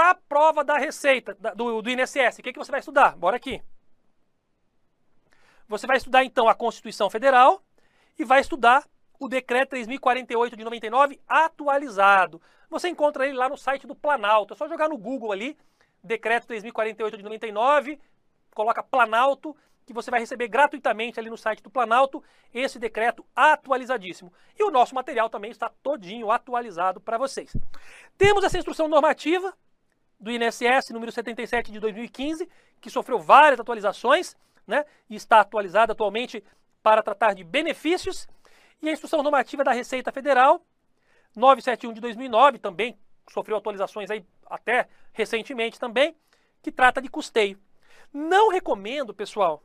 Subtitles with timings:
[0.00, 3.14] Para a prova da Receita, do, do INSS, o que, que você vai estudar?
[3.18, 3.62] Bora aqui.
[5.68, 7.62] Você vai estudar, então, a Constituição Federal
[8.18, 12.40] e vai estudar o Decreto 3048 de 99 atualizado.
[12.70, 14.54] Você encontra ele lá no site do Planalto.
[14.54, 15.54] É só jogar no Google ali,
[16.02, 18.00] Decreto 3048 de 99,
[18.54, 19.54] coloca Planalto,
[19.84, 22.24] que você vai receber gratuitamente ali no site do Planalto
[22.54, 24.32] esse decreto atualizadíssimo.
[24.58, 27.54] E o nosso material também está todinho atualizado para vocês.
[28.16, 29.54] Temos essa instrução normativa
[30.20, 32.48] do INSS número 77 de 2015,
[32.80, 34.36] que sofreu várias atualizações,
[34.66, 34.84] né?
[35.08, 36.44] E está atualizada atualmente
[36.82, 38.28] para tratar de benefícios.
[38.82, 40.62] E a instrução normativa da Receita Federal
[41.34, 42.98] 971 de 2009 também
[43.30, 46.14] sofreu atualizações aí até recentemente também,
[46.62, 47.58] que trata de custeio.
[48.12, 49.62] Não recomendo, pessoal,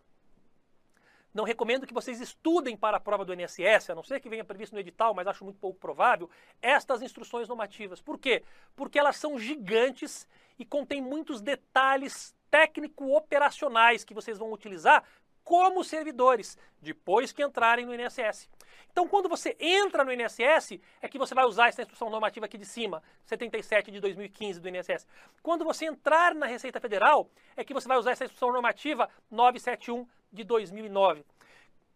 [1.33, 4.45] não recomendo que vocês estudem para a prova do INSS, a não ser que venha
[4.45, 6.30] previsto no edital, mas acho muito pouco provável,
[6.61, 7.99] estas instruções normativas.
[7.99, 8.44] Por quê?
[8.75, 10.27] Porque elas são gigantes
[10.58, 15.03] e contêm muitos detalhes técnico-operacionais que vocês vão utilizar
[15.44, 18.50] como servidores depois que entrarem no INSS.
[18.92, 22.58] Então, quando você entra no INSS, é que você vai usar essa instrução normativa aqui
[22.58, 25.06] de cima, 77 de 2015 do INSS.
[25.44, 30.08] Quando você entrar na Receita Federal, é que você vai usar essa instrução normativa 971
[30.31, 31.25] de 2009.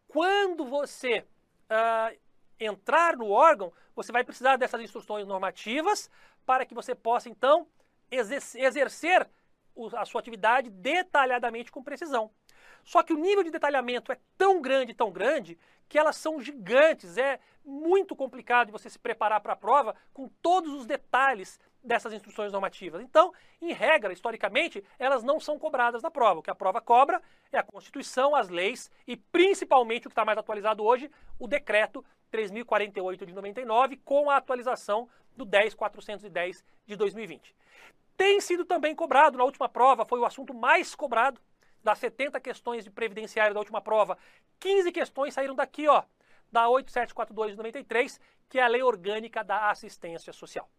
[0.08, 1.20] Quando você
[1.70, 2.18] uh,
[2.60, 6.10] entrar no órgão, você vai precisar dessas instruções normativas
[6.46, 7.68] para que você possa, então,
[8.12, 9.30] exercer
[9.96, 12.32] a sua atividade detalhadamente com precisão.
[12.84, 15.58] Só que o nível de detalhamento é tão grande, tão grande,
[15.88, 17.18] que elas são gigantes.
[17.18, 22.52] É muito complicado você se preparar para a prova com todos os detalhes dessas instruções
[22.52, 23.02] normativas.
[23.02, 26.40] Então, em regra, historicamente, elas não são cobradas na prova.
[26.40, 30.26] O que a prova cobra é a Constituição, as leis e principalmente o que está
[30.26, 37.56] mais atualizado hoje, o decreto 3048 de 99, com a atualização do 10410 de 2020.
[38.20, 41.40] Tem sido também cobrado na última prova, foi o assunto mais cobrado
[41.82, 44.18] das 70 questões de previdenciário da última prova,
[44.60, 46.04] 15 questões saíram daqui, ó,
[46.52, 50.70] da 8742 de 93, que é a lei orgânica da assistência social.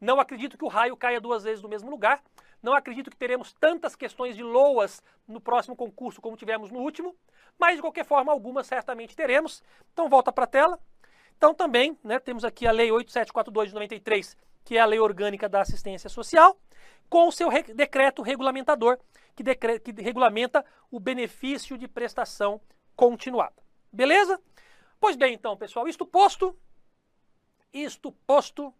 [0.00, 2.22] Não acredito que o raio caia duas vezes no mesmo lugar.
[2.62, 7.16] Não acredito que teremos tantas questões de loas no próximo concurso como tivemos no último,
[7.58, 9.64] mas de qualquer forma algumas certamente teremos.
[9.92, 10.78] Então volta para a tela.
[11.36, 15.48] Então também, né, temos aqui a lei 8742 de 93, que é a lei orgânica
[15.48, 16.56] da assistência social,
[17.08, 18.98] com o seu re decreto regulamentador,
[19.34, 22.60] que, decre que regulamenta o benefício de prestação
[22.96, 23.54] continuada.
[23.92, 24.40] Beleza?
[24.98, 26.56] Pois bem, então, pessoal, isto posto,
[27.72, 28.72] isto posto,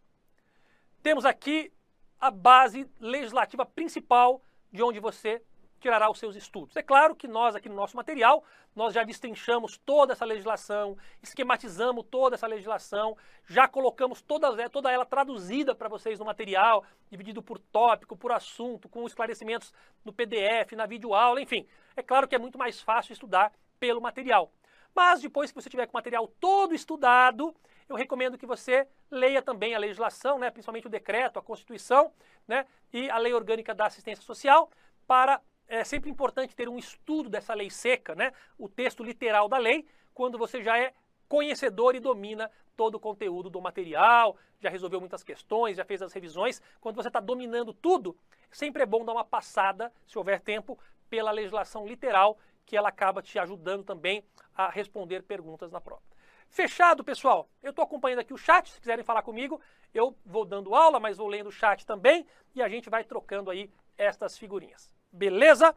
[1.02, 1.72] temos aqui
[2.20, 4.40] a base legislativa principal
[4.72, 5.42] de onde você
[5.80, 6.76] tirará os seus estudos.
[6.76, 8.42] É claro que nós aqui no nosso material,
[8.74, 15.04] nós já destrinchamos toda essa legislação, esquematizamos toda essa legislação, já colocamos toda, toda ela
[15.04, 19.72] traduzida para vocês no material, dividido por tópico, por assunto, com esclarecimentos
[20.04, 21.66] no PDF, na videoaula, enfim.
[21.96, 24.50] É claro que é muito mais fácil estudar pelo material.
[24.94, 27.54] Mas depois que você tiver com o material todo estudado,
[27.88, 32.12] eu recomendo que você leia também a legislação, né, principalmente o decreto, a Constituição
[32.46, 34.70] né, e a Lei Orgânica da Assistência Social,
[35.06, 38.32] para é sempre importante ter um estudo dessa lei seca, né?
[38.58, 40.92] o texto literal da lei, quando você já é
[41.28, 46.12] conhecedor e domina todo o conteúdo do material, já resolveu muitas questões, já fez as
[46.12, 46.60] revisões.
[46.80, 48.16] Quando você está dominando tudo,
[48.50, 53.22] sempre é bom dar uma passada, se houver tempo, pela legislação literal, que ela acaba
[53.22, 56.02] te ajudando também a responder perguntas na prova.
[56.48, 57.48] Fechado, pessoal?
[57.62, 59.60] Eu estou acompanhando aqui o chat, se quiserem falar comigo,
[59.92, 63.50] eu vou dando aula, mas vou lendo o chat também e a gente vai trocando
[63.50, 64.90] aí estas figurinhas.
[65.14, 65.76] Beleza?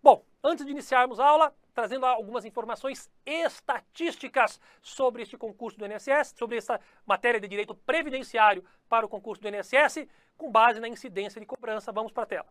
[0.00, 6.34] Bom, antes de iniciarmos a aula, trazendo algumas informações estatísticas sobre este concurso do INSS,
[6.36, 10.06] sobre essa matéria de direito previdenciário para o concurso do INSS,
[10.36, 11.90] com base na incidência de cobrança.
[11.90, 12.46] Vamos para a tela.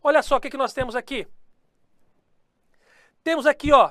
[0.00, 1.26] Olha só o que, que nós temos aqui.
[3.24, 3.90] Temos aqui, ó,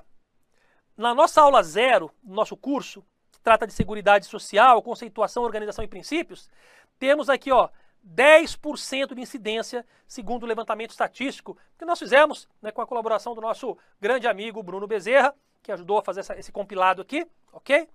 [0.95, 5.89] na nossa aula zero, no nosso curso, que trata de Seguridade Social, Conceituação, Organização e
[5.89, 6.49] Princípios,
[6.97, 7.69] temos aqui, ó,
[8.05, 13.41] 10% de incidência, segundo o levantamento estatístico que nós fizemos né, com a colaboração do
[13.41, 17.89] nosso grande amigo Bruno Bezerra, que ajudou a fazer essa, esse compilado aqui, ok?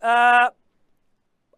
[0.00, 0.54] Uh,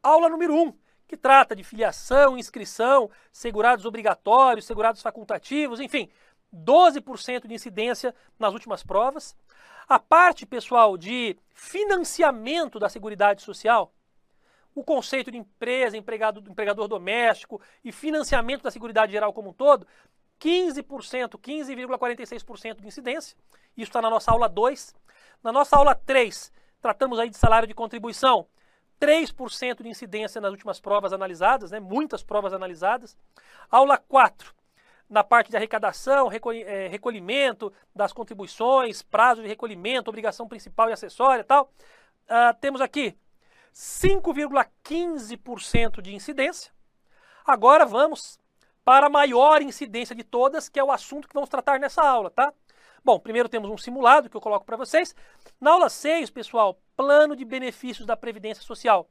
[0.03, 0.75] aula número 1, um,
[1.07, 6.09] que trata de filiação, inscrição, segurados obrigatórios, segurados facultativos, enfim,
[6.55, 9.37] 12% de incidência nas últimas provas.
[9.89, 13.93] A parte, pessoal, de financiamento da Seguridade Social,
[14.81, 19.87] o conceito de empresa, empregado, empregador doméstico e financiamento da Seguridade Geral como um todo,
[20.41, 23.37] 15%, 15,46% de incidência.
[23.77, 24.95] Isso está na nossa aula 2.
[25.43, 26.51] Na nossa aula 3,
[26.81, 28.47] tratamos aí de salário de contribuição,
[28.99, 31.79] 3% de incidência nas últimas provas analisadas, né?
[31.79, 33.17] muitas provas analisadas.
[33.71, 34.55] Aula 4,
[35.11, 41.45] na parte de arrecadação, é, recolhimento das contribuições, prazo de recolhimento, obrigação principal e acessória
[41.45, 41.71] tal.
[42.25, 43.15] Uh, temos aqui
[43.73, 46.73] 5,15% de incidência.
[47.45, 48.39] Agora vamos
[48.85, 52.31] para a maior incidência de todas, que é o assunto que vamos tratar nessa aula,
[52.31, 52.53] tá?
[53.05, 55.15] Bom, primeiro temos um simulado que eu coloco para vocês.
[55.61, 59.09] Na aula 6, pessoal, plano de benefícios da Previdência Social.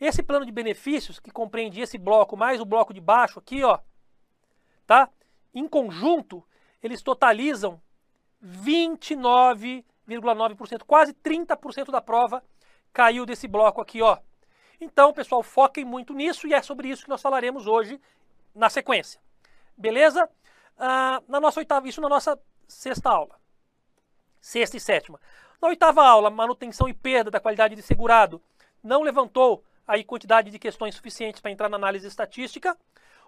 [0.00, 3.78] Esse plano de benefícios, que compreende esse bloco mais o bloco de baixo aqui, ó,
[4.86, 5.08] tá?
[5.54, 6.44] Em conjunto,
[6.82, 7.80] eles totalizam
[8.44, 12.44] 29,9%, quase 30% da prova
[12.96, 14.16] caiu desse bloco aqui, ó.
[14.80, 18.00] Então, pessoal, foquem muito nisso e é sobre isso que nós falaremos hoje
[18.54, 19.20] na sequência.
[19.76, 20.26] Beleza?
[20.78, 23.38] Ah, na nossa oitava, isso na nossa sexta aula.
[24.40, 25.20] Sexta e sétima.
[25.60, 28.40] Na oitava aula, manutenção e perda da qualidade de segurado
[28.82, 32.74] não levantou aí quantidade de questões suficientes para entrar na análise estatística.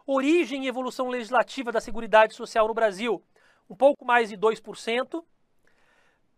[0.07, 3.23] Origem e evolução legislativa da Seguridade Social no Brasil,
[3.69, 5.23] um pouco mais de 2%.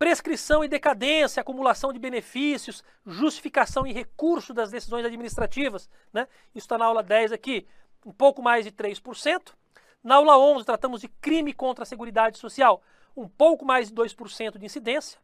[0.01, 6.27] Prescrição e decadência, acumulação de benefícios, justificação e recurso das decisões administrativas, né?
[6.55, 7.67] Isso está na aula 10 aqui,
[8.03, 9.53] um pouco mais de 3%.
[10.03, 12.81] Na aula 11 tratamos de crime contra a Seguridade Social,
[13.15, 15.19] um pouco mais de 2% de incidência.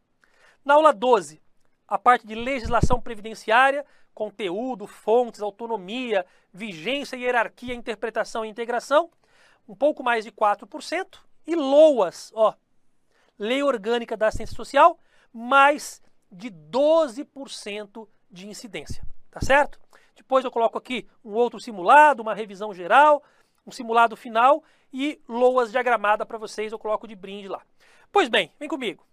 [0.64, 1.42] Na aula 12,
[1.88, 3.84] a parte de legislação previdenciária,
[4.14, 9.10] conteúdo, fontes, autonomia, vigência, hierarquia, interpretação e integração,
[9.68, 12.54] um pouco mais de 4%, e LOAS, ó,
[13.38, 14.98] Lei Orgânica da Assistência Social,
[15.32, 19.80] mais de 12% de incidência, tá certo?
[20.14, 23.22] Depois eu coloco aqui um outro simulado, uma revisão geral,
[23.66, 24.62] um simulado final
[24.92, 27.62] e LOAS diagramada para vocês, eu coloco de brinde lá.
[28.10, 29.06] Pois bem, vem comigo.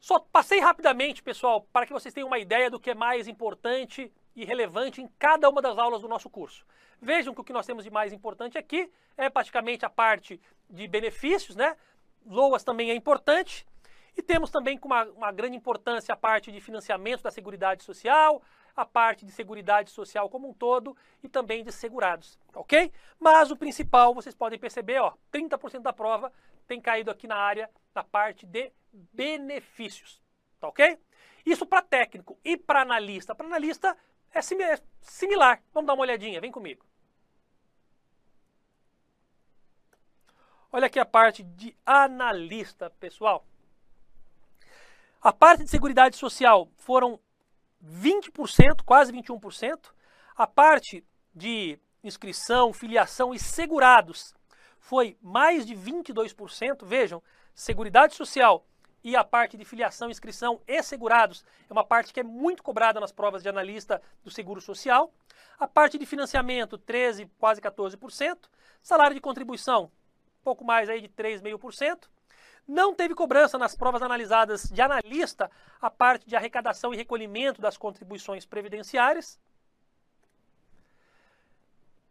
[0.00, 4.12] Só passei rapidamente, pessoal, para que vocês tenham uma ideia do que é mais importante
[4.34, 6.66] e relevante em cada uma das aulas do nosso curso.
[7.00, 10.40] Vejam que o que nós temos de mais importante aqui é praticamente a parte
[10.72, 11.76] de benefícios, né?
[12.26, 13.66] LOAS também é importante.
[14.16, 18.42] E temos também com uma, uma grande importância a parte de financiamento da Seguridade Social,
[18.74, 22.92] a parte de Seguridade Social como um todo e também de segurados, ok?
[23.18, 26.32] Mas o principal, vocês podem perceber, ó, 30% da prova
[26.66, 30.22] tem caído aqui na área, na parte de benefícios,
[30.60, 30.98] tá ok?
[31.44, 33.34] Isso para técnico e para analista.
[33.34, 33.96] Para analista
[34.32, 35.62] é, é similar.
[35.72, 36.84] Vamos dar uma olhadinha, vem comigo.
[40.74, 43.44] Olha aqui a parte de analista, pessoal.
[45.20, 47.20] A parte de seguridade social foram
[47.84, 49.90] 20%, quase 21%.
[50.34, 51.04] A parte
[51.34, 54.34] de inscrição, filiação e segurados
[54.80, 56.86] foi mais de 22%.
[56.86, 57.22] Vejam,
[57.54, 58.64] Seguridade Social
[59.04, 62.98] e a parte de filiação, inscrição e segurados é uma parte que é muito cobrada
[62.98, 65.12] nas provas de analista do Seguro Social.
[65.58, 68.38] A parte de financiamento, 13, quase 14%.
[68.82, 69.92] Salário de contribuição,
[70.42, 72.08] pouco mais aí de 3,5%.
[72.66, 75.50] Não teve cobrança nas provas analisadas de analista
[75.80, 79.40] a parte de arrecadação e recolhimento das contribuições previdenciárias.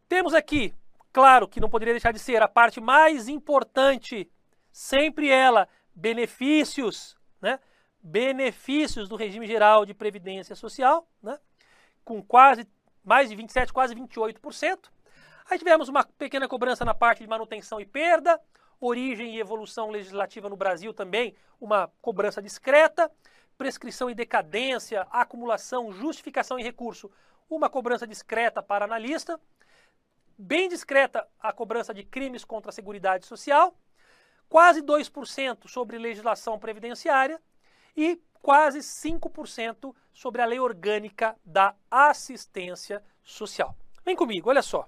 [0.10, 0.74] Temos aqui
[1.14, 4.32] Claro que não poderia deixar de ser a parte mais importante,
[4.72, 7.60] sempre ela, benefícios, né?
[8.02, 11.38] Benefícios do regime geral de previdência social, né?
[12.04, 12.66] Com quase
[13.04, 14.90] mais de 27, quase 28%.
[15.52, 18.40] Aí tivemos uma pequena cobrança na parte de manutenção e perda,
[18.80, 23.12] origem e evolução legislativa no Brasil também, uma cobrança discreta,
[23.58, 27.12] prescrição e decadência, acumulação, justificação e recurso,
[27.50, 29.38] uma cobrança discreta para analista
[30.38, 33.78] bem discreta a cobrança de crimes contra a Seguridade Social,
[34.48, 37.42] quase 2% sobre legislação previdenciária
[37.98, 43.76] e quase 5% sobre a lei orgânica da assistência social.
[44.06, 44.88] Vem comigo, olha só.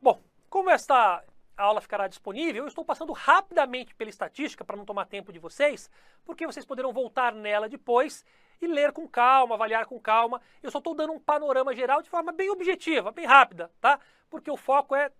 [0.00, 1.22] Bom, como esta
[1.56, 5.90] aula ficará disponível, eu estou passando rapidamente pela estatística para não tomar tempo de vocês,
[6.24, 8.24] porque vocês poderão voltar nela depois
[8.60, 10.40] e ler com calma, avaliar com calma.
[10.62, 13.98] Eu só estou dando um panorama geral de forma bem objetiva, bem rápida, tá?
[14.28, 15.10] Porque o foco é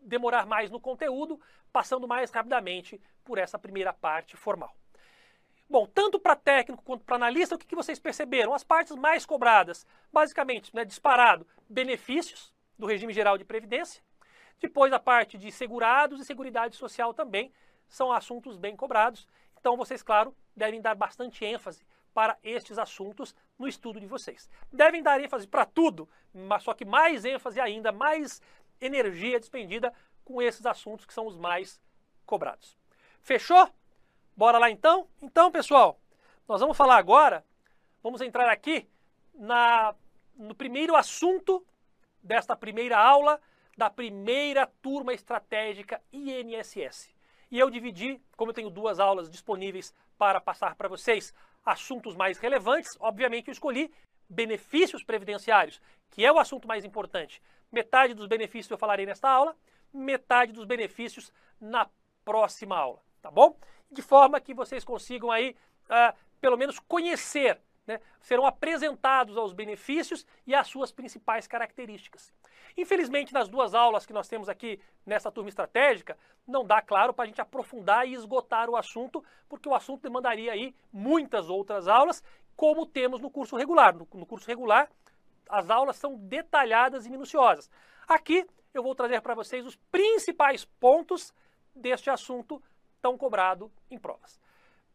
[0.00, 1.40] demorar mais no conteúdo,
[1.72, 4.74] passando mais rapidamente por essa primeira parte formal.
[5.68, 8.54] Bom, tanto para técnico quanto para analista, o que, que, vocês perceberam?
[8.54, 14.02] As partes mais cobradas, basicamente, né, disparado, benefícios do regime geral de previdência.
[14.60, 17.52] Depois a parte de segurados e seguridade social também
[17.88, 19.26] são assuntos bem cobrados.
[19.60, 24.48] Então vocês, claro, devem dar bastante ênfase para estes assuntos no estudo de vocês.
[24.72, 28.42] Devem dar ênfase para tudo, mas só que mais ênfase ainda, mais
[28.80, 29.92] energia despendida
[30.24, 31.80] com esses assuntos que são os mais
[32.26, 32.76] cobrados.
[33.22, 33.68] Fechou?
[34.36, 35.08] Bora lá então?
[35.20, 35.98] Então, pessoal,
[36.46, 37.44] Nós vamos falar agora,
[38.02, 38.88] vamos entrar aqui
[39.34, 39.94] na,
[40.34, 41.64] no primeiro assunto
[42.22, 43.40] desta primeira aula
[43.78, 47.14] da primeira turma estratégica INSS.
[47.48, 51.32] E eu dividi, como eu tenho duas aulas disponíveis para passar para vocês,
[51.64, 53.90] assuntos mais relevantes, obviamente eu escolhi
[54.28, 57.40] benefícios previdenciários, que é o assunto mais importante.
[57.70, 59.56] Metade dos benefícios eu falarei nesta aula,
[59.94, 61.88] metade dos benefícios na
[62.24, 63.56] próxima aula, tá bom?
[63.90, 70.26] De forma que vocês consigam aí, uh, pelo menos, conhecer né, serão apresentados aos benefícios
[70.46, 72.32] e às suas principais características.
[72.76, 76.16] Infelizmente, nas duas aulas que nós temos aqui nessa turma estratégica,
[76.46, 80.52] não dá, claro, para a gente aprofundar e esgotar o assunto, porque o assunto demandaria
[80.52, 82.22] aí muitas outras aulas,
[82.54, 83.94] como temos no curso regular.
[83.94, 84.88] No, no curso regular,
[85.48, 87.70] as aulas são detalhadas e minuciosas.
[88.06, 91.32] Aqui, eu vou trazer para vocês os principais pontos
[91.74, 92.62] deste assunto
[93.00, 94.38] tão cobrado em provas.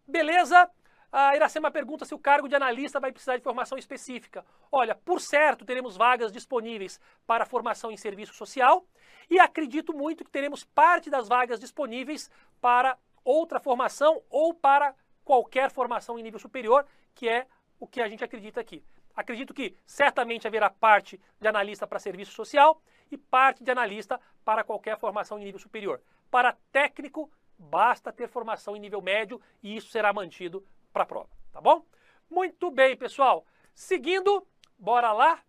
[0.08, 0.70] Beleza?
[1.16, 4.44] A Iracema pergunta se o cargo de analista vai precisar de formação específica.
[4.72, 8.84] Olha, por certo, teremos vagas disponíveis para formação em serviço social
[9.30, 15.70] e acredito muito que teremos parte das vagas disponíveis para outra formação ou para qualquer
[15.70, 17.46] formação em nível superior, que é
[17.80, 18.84] o que a gente acredita aqui.
[19.16, 24.64] Acredito que certamente haverá parte de analista para serviço social e parte de analista para
[24.64, 26.02] qualquer formação em nível superior.
[26.32, 31.30] Para técnico, basta ter formação em nível médio e isso será mantido para a prova,
[31.52, 31.84] tá bom?
[32.30, 33.46] Muito bem, pessoal.
[33.74, 34.46] Seguindo,
[34.78, 35.40] bora lá.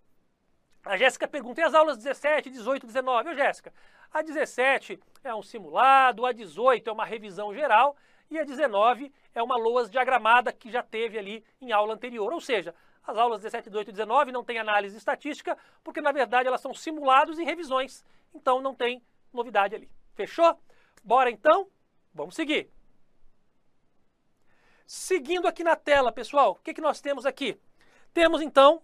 [0.84, 3.30] A Jéssica pergunta, e as aulas 17, 18, 19?
[3.30, 3.72] Ô, Jéssica,
[4.12, 7.96] a 17 é um simulado, a 18 é uma revisão geral
[8.30, 12.32] e a 19 é uma LOAS diagramada que já teve ali em aula anterior.
[12.32, 12.74] Ou seja,
[13.06, 16.74] as aulas 17, 18 e 19 não tem análise estatística, porque na verdade elas são
[16.74, 18.04] simulados e revisões.
[18.34, 19.90] Então não tem novidade ali.
[20.14, 20.58] Fechou?
[21.02, 21.68] Bora então?
[22.12, 22.73] Vamos seguir.
[24.86, 27.58] Seguindo aqui na tela, pessoal, o que, que nós temos aqui?
[28.12, 28.82] Temos então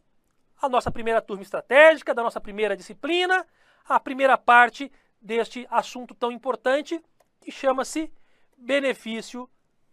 [0.61, 3.47] a nossa primeira turma estratégica, da nossa primeira disciplina,
[3.85, 4.91] a primeira parte
[5.21, 7.03] deste assunto tão importante
[7.41, 8.13] que chama-se
[8.57, 9.49] benefício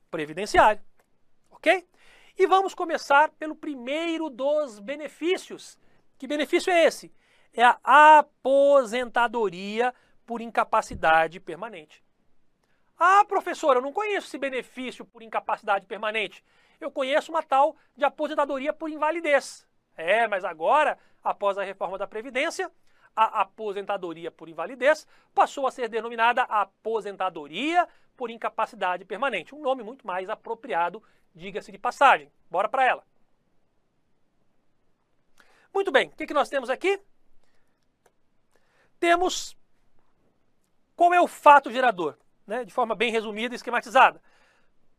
[0.09, 0.81] previdenciário.
[1.49, 1.87] Ok?
[2.37, 5.77] E vamos começar pelo primeiro dos benefícios.
[6.17, 7.11] Que benefício é esse?
[7.53, 9.93] É a aposentadoria
[10.25, 12.03] por incapacidade permanente.
[12.97, 16.43] Ah, professor, eu não conheço esse benefício por incapacidade permanente.
[16.79, 19.67] Eu conheço uma tal de aposentadoria por invalidez.
[19.95, 22.71] É, mas agora, após a reforma da Previdência,
[23.15, 29.53] a aposentadoria por invalidez passou a ser denominada aposentadoria por incapacidade permanente.
[29.53, 31.01] Um nome muito mais apropriado,
[31.33, 32.31] diga-se de passagem.
[32.49, 33.03] Bora para ela.
[35.73, 36.99] Muito bem, o que, que nós temos aqui?
[38.99, 39.55] Temos
[40.95, 42.17] qual é o fato gerador?
[42.47, 44.21] Né, de forma bem resumida e esquematizada.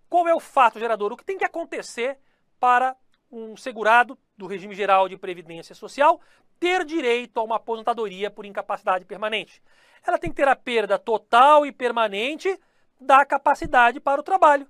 [0.08, 1.12] Qual é o fato gerador?
[1.12, 2.18] O que tem que acontecer
[2.60, 2.94] para
[3.30, 6.20] um segurado do regime geral de previdência social
[6.60, 9.62] ter direito a uma aposentadoria por incapacidade permanente?
[10.06, 12.58] Ela tem que ter a perda total e permanente
[13.00, 14.66] da capacidade para o trabalho,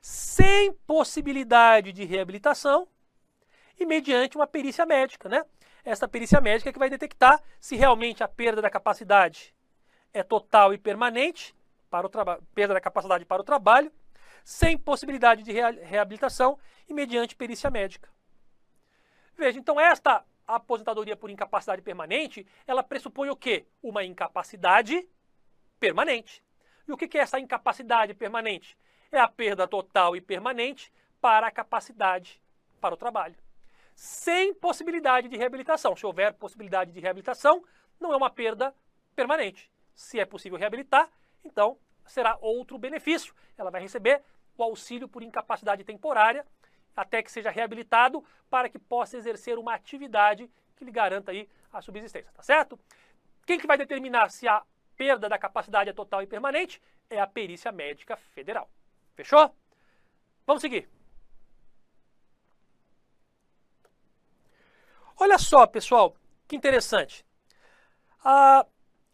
[0.00, 2.86] sem possibilidade de reabilitação
[3.78, 5.44] e mediante uma perícia médica, né?
[5.84, 9.54] Essa perícia médica que vai detectar se realmente a perda da capacidade
[10.12, 11.54] é total e permanente
[11.94, 13.92] para o trabalho, perda da capacidade para o trabalho,
[14.44, 16.58] sem possibilidade de reabilitação
[16.88, 18.10] e mediante perícia médica.
[19.36, 23.64] Veja, então esta aposentadoria por incapacidade permanente, ela pressupõe o quê?
[23.80, 25.08] Uma incapacidade
[25.78, 26.42] permanente.
[26.88, 28.76] E o que é essa incapacidade permanente?
[29.12, 32.42] É a perda total e permanente para a capacidade
[32.80, 33.36] para o trabalho.
[33.94, 35.94] Sem possibilidade de reabilitação.
[35.94, 37.64] Se houver possibilidade de reabilitação,
[38.00, 38.74] não é uma perda
[39.14, 39.70] permanente.
[39.94, 41.08] Se é possível reabilitar,
[41.44, 43.34] então será outro benefício.
[43.56, 44.22] Ela vai receber
[44.56, 46.46] o auxílio por incapacidade temporária
[46.96, 51.82] até que seja reabilitado para que possa exercer uma atividade que lhe garanta aí a
[51.82, 52.78] subsistência, tá certo?
[53.46, 54.62] Quem que vai determinar se a
[54.96, 56.80] perda da capacidade é total e permanente?
[57.10, 58.70] É a perícia médica federal.
[59.14, 59.54] Fechou?
[60.46, 60.88] Vamos seguir.
[65.16, 67.24] Olha só, pessoal, que interessante.
[68.24, 68.66] A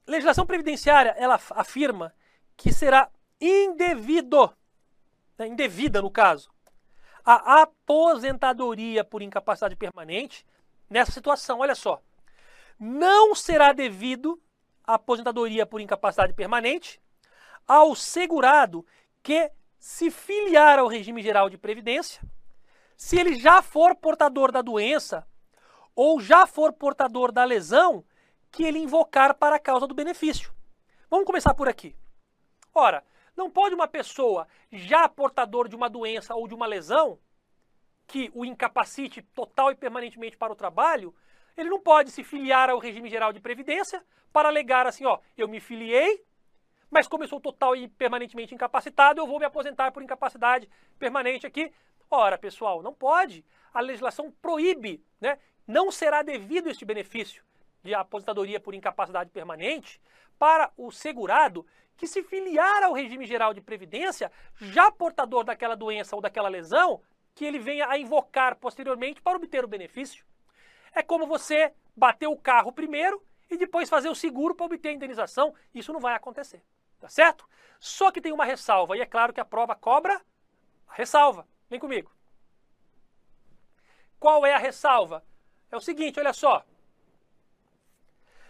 [0.06, 2.14] legislação previdenciária, ela afirma
[2.61, 4.55] que será indevido,
[5.38, 6.50] né, indevida no caso,
[7.25, 10.45] a aposentadoria por incapacidade permanente
[10.88, 11.61] nessa situação.
[11.61, 12.02] Olha só,
[12.79, 14.38] não será devido
[14.85, 17.00] a aposentadoria por incapacidade permanente
[17.67, 18.85] ao segurado
[19.23, 22.21] que se filiar ao regime geral de previdência,
[22.95, 25.26] se ele já for portador da doença
[25.97, 28.05] ou já for portador da lesão
[28.50, 30.52] que ele invocar para a causa do benefício.
[31.09, 31.97] Vamos começar por aqui.
[32.74, 33.04] Ora,
[33.36, 37.18] não pode uma pessoa já portador de uma doença ou de uma lesão
[38.06, 41.14] que o incapacite total e permanentemente para o trabalho,
[41.56, 45.48] ele não pode se filiar ao regime geral de previdência para alegar assim, ó, eu
[45.48, 46.24] me filiei,
[46.90, 51.46] mas como eu sou total e permanentemente incapacitado, eu vou me aposentar por incapacidade permanente
[51.46, 51.72] aqui.
[52.10, 53.44] Ora, pessoal, não pode.
[53.72, 55.38] A legislação proíbe, né?
[55.66, 57.44] Não será devido este benefício
[57.82, 60.00] de aposentadoria por incapacidade permanente
[60.40, 61.66] para o segurado
[61.99, 67.02] que se filiar ao regime geral de previdência, já portador daquela doença ou daquela lesão,
[67.35, 70.25] que ele venha a invocar posteriormente para obter o benefício.
[70.94, 74.92] É como você bater o carro primeiro e depois fazer o seguro para obter a
[74.92, 75.54] indenização.
[75.75, 76.64] Isso não vai acontecer,
[76.99, 77.47] tá certo?
[77.78, 80.23] Só que tem uma ressalva, e é claro que a prova cobra
[80.88, 81.47] a ressalva.
[81.68, 82.11] Vem comigo.
[84.18, 85.23] Qual é a ressalva?
[85.70, 86.64] É o seguinte, olha só.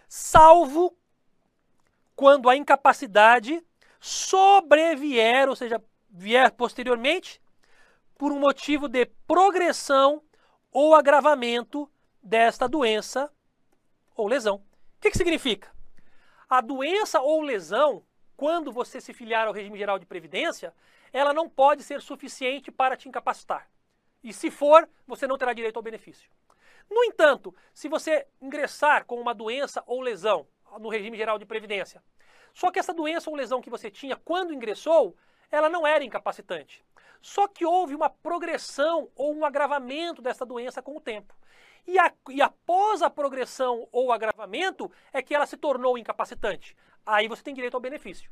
[0.09, 0.97] Salvo
[2.21, 3.67] quando a incapacidade
[3.99, 7.41] sobrevier, ou seja, vier posteriormente,
[8.19, 10.23] por um motivo de progressão
[10.71, 11.91] ou agravamento
[12.23, 13.33] desta doença
[14.15, 14.57] ou lesão.
[14.57, 15.73] O que, que significa?
[16.47, 18.05] A doença ou lesão,
[18.37, 20.75] quando você se filiar ao regime geral de previdência,
[21.15, 23.67] ela não pode ser suficiente para te incapacitar.
[24.23, 26.31] E se for, você não terá direito ao benefício.
[26.91, 30.47] No entanto, se você ingressar com uma doença ou lesão
[30.79, 32.03] no regime geral de previdência,
[32.53, 35.17] só que essa doença ou lesão que você tinha quando ingressou,
[35.51, 36.85] ela não era incapacitante.
[37.21, 41.35] Só que houve uma progressão ou um agravamento dessa doença com o tempo.
[41.87, 46.77] E, a, e após a progressão ou agravamento é que ela se tornou incapacitante.
[47.05, 48.31] Aí você tem direito ao benefício.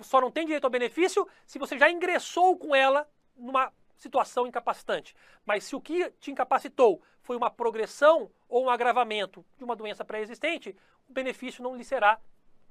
[0.00, 3.72] Só não tem direito ao benefício se você já ingressou com ela numa
[4.02, 5.14] situação incapacitante.
[5.46, 10.04] Mas se o que te incapacitou foi uma progressão ou um agravamento de uma doença
[10.04, 10.76] pré-existente,
[11.08, 12.18] o benefício não lhe será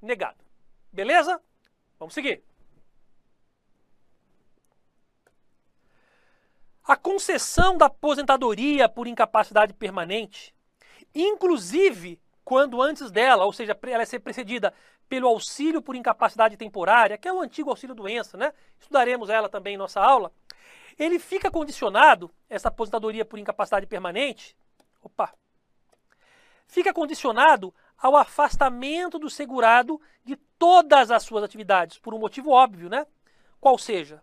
[0.00, 0.44] negado.
[0.92, 1.40] Beleza?
[1.98, 2.44] Vamos seguir.
[6.84, 10.54] A concessão da aposentadoria por incapacidade permanente,
[11.14, 14.74] inclusive quando antes dela, ou seja, ela é ser precedida
[15.08, 18.52] pelo auxílio por incapacidade temporária, que é o antigo auxílio doença, né?
[18.80, 20.32] Estudaremos ela também em nossa aula.
[20.98, 24.56] Ele fica condicionado, essa aposentadoria por incapacidade permanente,
[25.02, 25.32] opa,
[26.66, 32.88] fica condicionado ao afastamento do segurado de todas as suas atividades, por um motivo óbvio,
[32.88, 33.06] né?
[33.60, 34.22] Qual seja,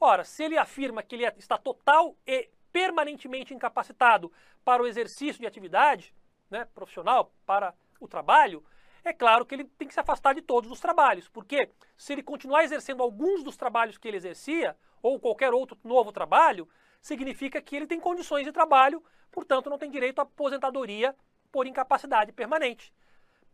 [0.00, 4.30] Ora, se ele afirma que ele é, está total e permanentemente incapacitado
[4.64, 6.14] para o exercício de atividade
[6.48, 8.64] né, profissional, para o trabalho,
[9.04, 12.22] é claro que ele tem que se afastar de todos os trabalhos, porque se ele
[12.22, 16.68] continuar exercendo alguns dos trabalhos que ele exercia, ou qualquer outro novo trabalho,
[17.00, 21.14] significa que ele tem condições de trabalho, portanto não tem direito à aposentadoria
[21.52, 22.92] por incapacidade permanente.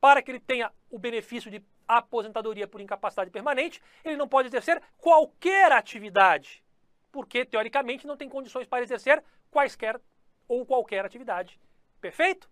[0.00, 4.83] Para que ele tenha o benefício de aposentadoria por incapacidade permanente, ele não pode exercer
[4.98, 6.64] qualquer atividade,
[7.12, 10.00] porque teoricamente não tem condições para exercer quaisquer
[10.48, 11.61] ou qualquer atividade.
[12.00, 12.50] Perfeito?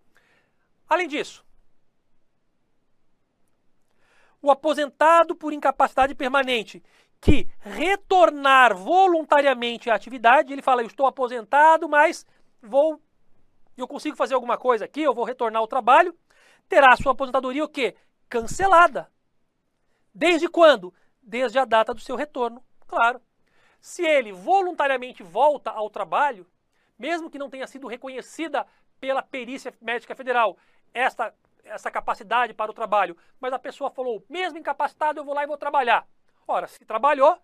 [0.89, 1.45] Além disso,
[4.43, 6.83] o aposentado por incapacidade permanente
[7.21, 12.27] que retornar voluntariamente à atividade, ele fala: Eu estou aposentado, mas
[12.61, 13.01] vou.
[13.77, 16.15] Eu consigo fazer alguma coisa aqui, eu vou retornar ao trabalho.
[16.69, 17.95] Terá sua aposentadoria o quê?
[18.29, 19.11] Cancelada.
[20.13, 20.93] Desde quando?
[21.23, 23.21] Desde a data do seu retorno, claro.
[23.81, 26.47] Se ele voluntariamente volta ao trabalho,
[26.99, 28.67] mesmo que não tenha sido reconhecida
[29.01, 30.57] pela perícia médica federal
[30.93, 35.43] esta, essa capacidade para o trabalho, mas a pessoa falou, mesmo incapacitado, eu vou lá
[35.43, 36.07] e vou trabalhar.
[36.47, 37.39] Ora, se trabalhou,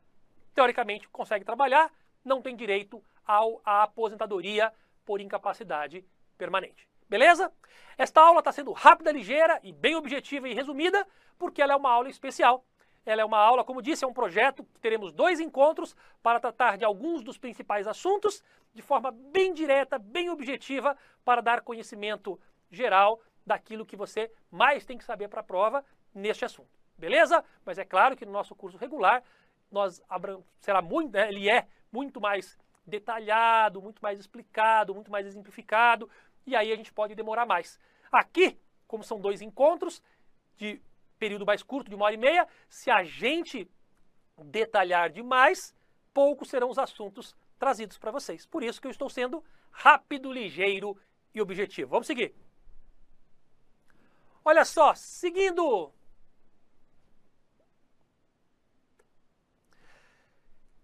[0.55, 1.93] teoricamente consegue trabalhar,
[2.25, 4.73] não tem direito ao, à aposentadoria
[5.05, 6.05] por incapacidade
[6.37, 6.89] permanente.
[7.09, 7.53] Beleza?
[7.97, 11.07] Esta aula está sendo rápida, ligeira e bem objetiva e resumida,
[11.39, 12.65] porque ela é uma aula especial.
[13.07, 16.77] Ela é uma aula, como disse, é um projeto que teremos dois encontros para tratar
[16.77, 22.39] de alguns dos principais assuntos de forma bem direta, bem objetiva, para dar conhecimento
[22.71, 25.85] geral daquilo que você mais tem que saber para a prova
[26.15, 26.71] neste assunto.
[26.97, 27.43] Beleza?
[27.65, 29.23] Mas é claro que no nosso curso regular
[29.71, 30.03] nós
[30.61, 36.09] será muito, né, ele é muito mais detalhado, muito mais explicado, muito mais exemplificado,
[36.47, 37.79] e aí a gente pode demorar mais.
[38.11, 40.03] Aqui, como são dois encontros
[40.57, 40.81] de
[41.19, 43.69] período mais curto, de uma hora e meia, se a gente
[44.45, 45.75] detalhar demais,
[46.15, 48.47] poucos serão os assuntos trazidos para vocês.
[48.47, 50.97] Por isso que eu estou sendo rápido, ligeiro
[51.35, 51.91] e objetivo.
[51.91, 52.35] Vamos seguir.
[54.51, 55.93] Olha só, seguindo.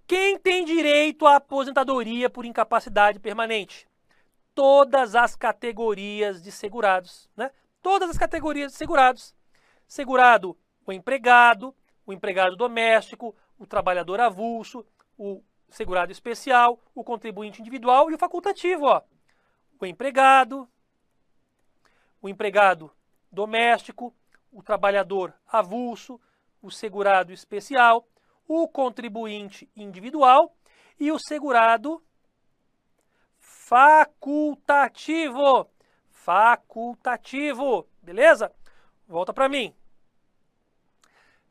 [0.06, 3.88] Quem tem direito à aposentadoria por incapacidade permanente?
[4.54, 7.50] Todas as categorias de segurados, né?
[7.80, 9.34] Todas as categorias de segurados
[9.88, 11.74] segurado o empregado,
[12.04, 14.84] o empregado doméstico, o trabalhador avulso,
[15.16, 19.00] o segurado especial, o contribuinte individual e o facultativo, ó.
[19.80, 20.68] O empregado,
[22.20, 22.92] o empregado
[23.34, 24.14] doméstico,
[24.50, 26.18] o trabalhador avulso,
[26.62, 28.08] o segurado especial,
[28.46, 30.56] o contribuinte individual
[30.98, 32.02] e o segurado
[33.38, 35.68] facultativo.
[36.10, 38.50] Facultativo, beleza?
[39.06, 39.74] Volta para mim.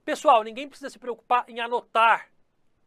[0.04, 2.30] Pessoal, ninguém precisa se preocupar em anotar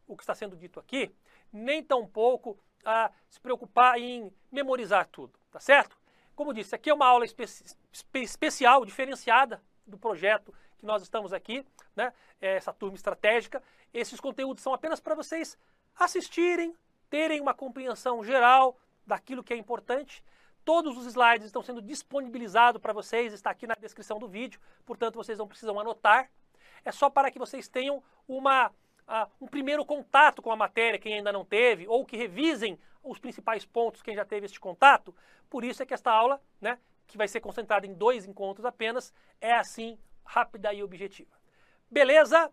[0.07, 1.13] o que está sendo dito aqui,
[1.51, 5.96] nem tampouco a se preocupar em memorizar tudo, tá certo?
[6.37, 11.65] Como disse, aqui é uma aula espe especial, diferenciada do projeto que nós estamos aqui,
[11.95, 12.13] né?
[12.39, 13.61] É essa turma estratégica.
[13.91, 15.57] Esses conteúdos são apenas para vocês
[15.95, 16.75] assistirem,
[17.09, 20.23] terem uma compreensão geral daquilo que é importante.
[20.63, 25.15] Todos os slides estão sendo disponibilizados para vocês, está aqui na descrição do vídeo, portanto
[25.15, 26.29] vocês não precisam anotar.
[26.85, 28.67] É só para que vocês tenham uma
[29.07, 32.77] uh, um primeiro contato com a matéria, quem ainda não teve, ou que revisem
[33.09, 35.15] os principais pontos, quem já teve este contato.
[35.49, 39.13] Por isso é que esta aula, né, que vai ser concentrada em dois encontros apenas,
[39.39, 41.35] é assim rápida e objetiva.
[41.89, 42.51] Beleza?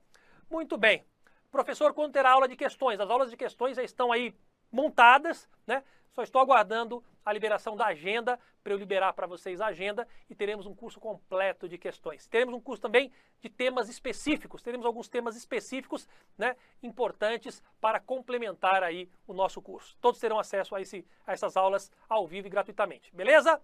[0.49, 1.05] Muito bem.
[1.51, 3.01] Professor, quando terá aula de questões?
[3.01, 4.35] As aulas de questões já estão aí
[4.75, 5.85] montadas, né?
[6.13, 10.35] Só estou aguardando a liberação da agenda para eu liberar para vocês a agenda e
[10.35, 12.27] teremos um curso completo de questões.
[12.29, 13.11] Teremos um curso também
[13.41, 19.97] de temas específicos, teremos alguns temas específicos, né, importantes para complementar aí o nosso curso.
[20.01, 23.61] Todos terão acesso a, esse, a essas aulas ao vivo e gratuitamente, beleza?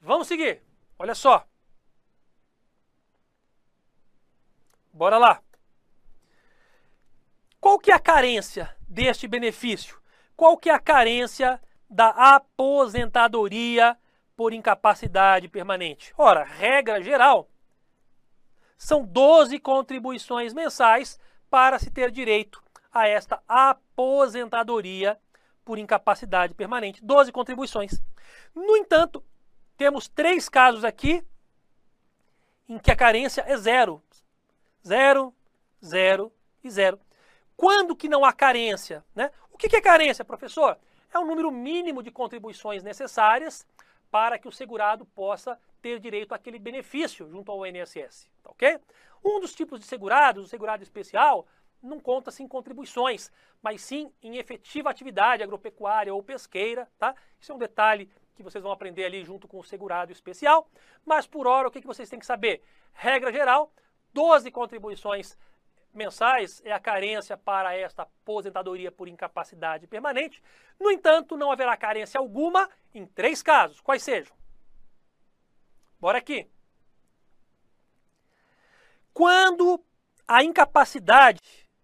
[0.00, 0.62] Vamos seguir.
[0.98, 1.46] Olha só.
[4.92, 5.42] Bora lá.
[7.60, 10.01] Qual que é a carência deste benefício?
[10.42, 13.96] Qual que é a carência da aposentadoria
[14.34, 16.12] por incapacidade permanente?
[16.18, 17.48] Ora, regra geral,
[18.76, 21.16] são 12 contribuições mensais
[21.48, 22.60] para se ter direito
[22.92, 25.16] a esta aposentadoria
[25.64, 27.00] por incapacidade permanente.
[27.04, 28.02] 12 contribuições.
[28.52, 29.24] No entanto,
[29.76, 31.24] temos três casos aqui
[32.68, 34.02] em que a carência é zero.
[34.84, 35.32] Zero,
[35.84, 36.32] zero
[36.64, 36.98] e zero.
[37.56, 39.04] Quando que não há carência?
[39.14, 39.30] Né?
[39.64, 40.76] O que é carência, professor?
[41.12, 43.66] é o número mínimo de contribuições necessárias
[44.10, 48.78] para que o segurado possa ter direito àquele benefício junto ao INSS, tá ok?
[49.24, 51.46] Um dos tipos de segurados, o segurado especial,
[51.82, 53.30] não conta-se em contribuições,
[53.62, 57.14] mas sim em efetiva atividade agropecuária ou pesqueira, tá?
[57.40, 60.68] Isso é um detalhe que vocês vão aprender ali junto com o segurado especial.
[61.04, 62.62] Mas por hora, o que, que vocês têm que saber?
[62.92, 63.72] Regra geral,
[64.12, 65.36] 12 contribuições
[65.92, 70.42] mensais é a carência para esta aposentadoria por incapacidade permanente.
[70.78, 73.80] No entanto, não haverá carência alguma em três casos.
[73.80, 74.34] Quais sejam?
[76.00, 76.48] Bora aqui.
[79.12, 79.84] Quando
[80.26, 81.40] a incapacidade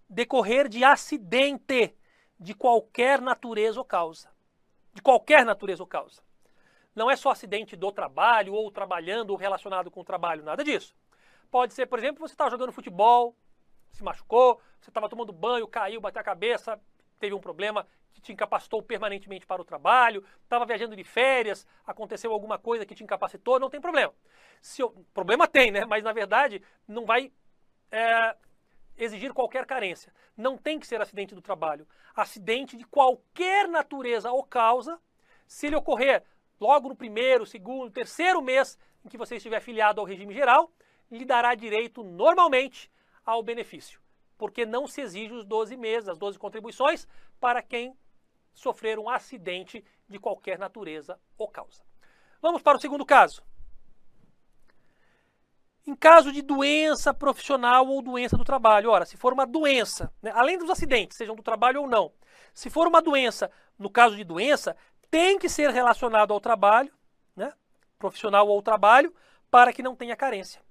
[0.09, 1.94] decorrer de acidente
[2.40, 4.31] de qualquer natureza ou causa.
[4.94, 6.23] De qualquer natureza ou causa.
[6.94, 10.97] Não é só acidente do trabalho, ou trabalhando, ou relacionado com o trabalho, nada disso.
[11.51, 13.37] Pode ser, por exemplo, você está jogando futebol,
[13.92, 16.81] se machucou, você estava tomando banho, caiu, bateu a cabeça,
[17.18, 22.33] teve um problema que te incapacitou permanentemente para o trabalho, estava viajando de férias, aconteceu
[22.33, 24.12] alguma coisa que te incapacitou, não tem problema.
[24.61, 24.83] Se,
[25.14, 25.85] problema tem, né?
[25.85, 27.33] Mas na verdade não vai
[27.90, 28.37] é,
[28.96, 30.12] exigir qualquer carência.
[30.37, 31.87] Não tem que ser acidente do trabalho.
[32.14, 35.01] Acidente de qualquer natureza ou causa,
[35.46, 36.24] se ele ocorrer
[36.61, 40.72] logo no primeiro, segundo, terceiro mês em que você estiver afiliado ao regime geral,
[41.11, 42.90] lhe dará direito normalmente
[43.29, 44.01] ao benefício,
[44.38, 47.07] porque não se exige os 12 meses, as 12 contribuições,
[47.38, 47.95] para quem
[48.55, 51.83] sofrer um acidente de qualquer natureza ou causa.
[52.41, 53.43] Vamos para o segundo caso.
[55.87, 60.33] Em caso de doença profissional ou doença do trabalho, ora, se for uma doença, né,
[60.35, 62.11] além dos acidentes, sejam do trabalho ou não,
[62.55, 64.75] se for uma doença, no caso de doença,
[65.11, 66.93] tem que ser relacionado ao trabalho,
[67.37, 67.53] né,
[67.99, 69.14] profissional ou trabalho,
[69.51, 70.62] para que não tenha carência.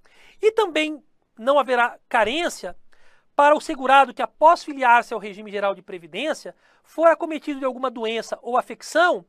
[0.41, 1.03] E também
[1.37, 2.75] não haverá carência
[3.35, 7.91] para o segurado que, após filiar-se ao regime geral de previdência, for acometido de alguma
[7.91, 9.25] doença ou afecção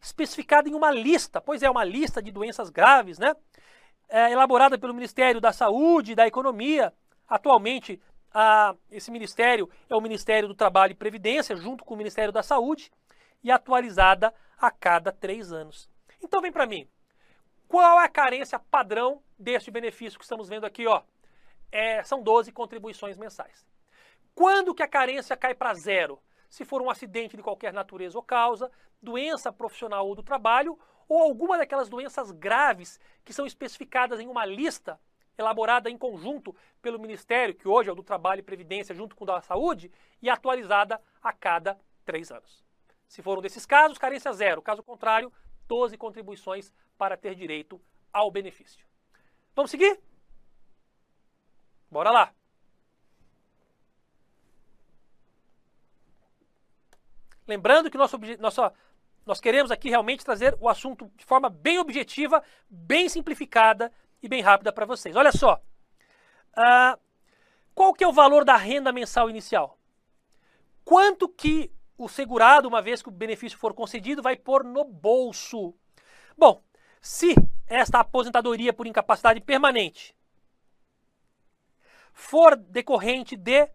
[0.00, 3.34] especificada em uma lista, pois é uma lista de doenças graves, né?
[4.08, 6.94] É, elaborada pelo Ministério da Saúde e da Economia.
[7.26, 8.00] Atualmente,
[8.32, 12.42] a, esse ministério é o Ministério do Trabalho e Previdência, junto com o Ministério da
[12.42, 12.90] Saúde,
[13.42, 15.90] e atualizada a cada três anos.
[16.22, 16.88] Então, vem para mim.
[17.66, 21.02] Qual é a carência padrão deste benefício que estamos vendo aqui, ó?
[21.70, 23.66] É, são 12 contribuições mensais.
[24.34, 26.20] Quando que a carência cai para zero?
[26.48, 28.70] Se for um acidente de qualquer natureza ou causa,
[29.02, 30.78] doença profissional ou do trabalho,
[31.08, 35.00] ou alguma daquelas doenças graves que são especificadas em uma lista
[35.36, 39.24] elaborada em conjunto pelo Ministério, que hoje é o do Trabalho e Previdência, junto com
[39.24, 42.64] o da Saúde, e atualizada a cada 3 anos.
[43.06, 44.60] Se for um desses casos, carência zero.
[44.60, 45.32] Caso contrário,
[45.66, 47.80] 12 contribuições para ter direito
[48.12, 48.84] ao benefício.
[49.54, 50.00] Vamos seguir?
[51.90, 52.32] Bora lá.
[57.46, 58.72] Lembrando que nosso, nossa,
[59.24, 63.90] nós queremos aqui realmente trazer o assunto de forma bem objetiva, bem simplificada
[64.22, 65.16] e bem rápida para vocês.
[65.16, 65.60] Olha só.
[66.50, 67.00] Uh,
[67.74, 69.78] qual que é o valor da renda mensal inicial?
[70.84, 75.74] Quanto que o segurado, uma vez que o benefício for concedido, vai pôr no bolso?
[76.36, 76.62] Bom,
[77.00, 77.34] se
[77.66, 80.14] esta aposentadoria por incapacidade permanente
[82.18, 83.70] for decorrente de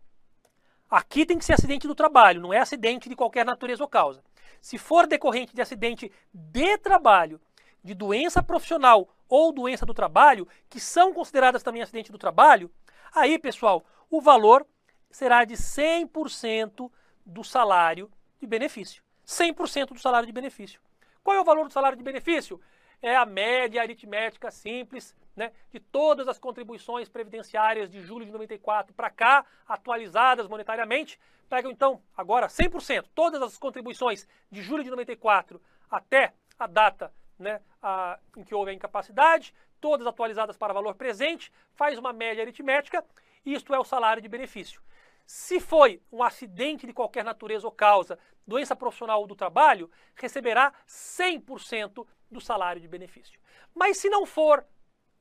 [0.89, 4.23] Aqui tem que ser acidente do trabalho, não é acidente de qualquer natureza ou causa.
[4.61, 7.41] Se for decorrente de acidente de trabalho,
[7.83, 12.69] de doença profissional ou doença do trabalho, que são consideradas também acidente do trabalho,
[13.11, 14.67] aí, pessoal, o valor
[15.09, 16.91] será de 100%
[17.25, 19.01] do salário de benefício.
[19.25, 20.79] 100% do salário de benefício.
[21.23, 22.61] Qual é o valor do salário de benefício?
[23.03, 28.93] É a média aritmética simples né, de todas as contribuições previdenciárias de julho de 94
[28.93, 31.19] para cá, atualizadas monetariamente.
[31.49, 35.61] Pegam então agora 100%, todas as contribuições de julho de 94
[35.91, 41.51] até a data né, a, em que houve a incapacidade, todas atualizadas para valor presente,
[41.75, 43.03] faz uma média aritmética,
[43.45, 44.81] isto é o salário de benefício.
[45.25, 50.73] Se foi um acidente de qualquer natureza ou causa, doença profissional ou do trabalho, receberá
[50.87, 53.39] 100% do salário de benefício.
[53.73, 54.65] Mas se não for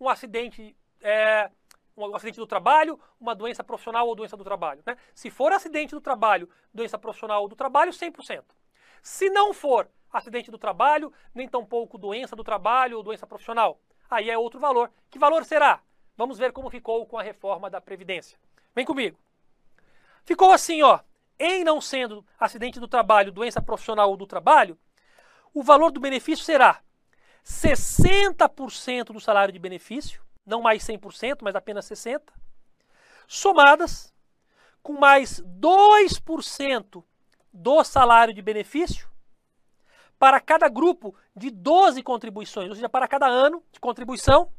[0.01, 1.51] um acidente, é,
[1.97, 4.83] um acidente do trabalho, uma doença profissional ou doença do trabalho.
[4.85, 4.97] Né?
[5.15, 8.45] Se for acidente do trabalho, doença profissional ou do trabalho, 100%.
[9.03, 14.31] Se não for acidente do trabalho, nem tampouco doença do trabalho ou doença profissional, aí
[14.31, 14.93] é outro valor.
[15.11, 15.81] Que valor será?
[16.17, 18.39] Vamos ver como ficou com a reforma da Previdência.
[18.75, 19.19] Vem comigo.
[20.25, 21.01] Ficou assim, ó.
[21.39, 24.79] Em não sendo acidente do trabalho, doença profissional ou do trabalho,
[25.53, 26.81] o valor do benefício será
[27.45, 32.23] 60% do salário de benefício, não mais 100%, mas apenas 60%,
[33.27, 34.15] somadas
[34.83, 37.05] com mais 2%
[37.53, 39.09] do salário de benefício
[40.19, 44.53] para cada grupo de 12 contribuições, ou seja, para cada ano de contribuição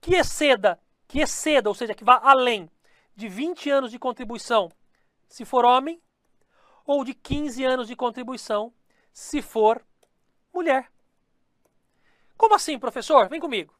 [0.00, 2.70] que exceda, que exceda, ou seja, que vá além
[3.14, 4.70] de 20 anos de contribuição,
[5.32, 5.98] se for homem,
[6.84, 8.70] ou de 15 anos de contribuição,
[9.10, 9.82] se for
[10.52, 10.92] mulher.
[12.36, 13.30] Como assim, professor?
[13.30, 13.74] Vem comigo.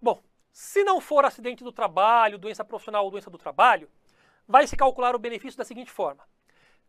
[0.00, 0.22] Bom,
[0.52, 3.90] se não for acidente do trabalho, doença profissional ou doença do trabalho,
[4.46, 6.22] vai se calcular o benefício da seguinte forma.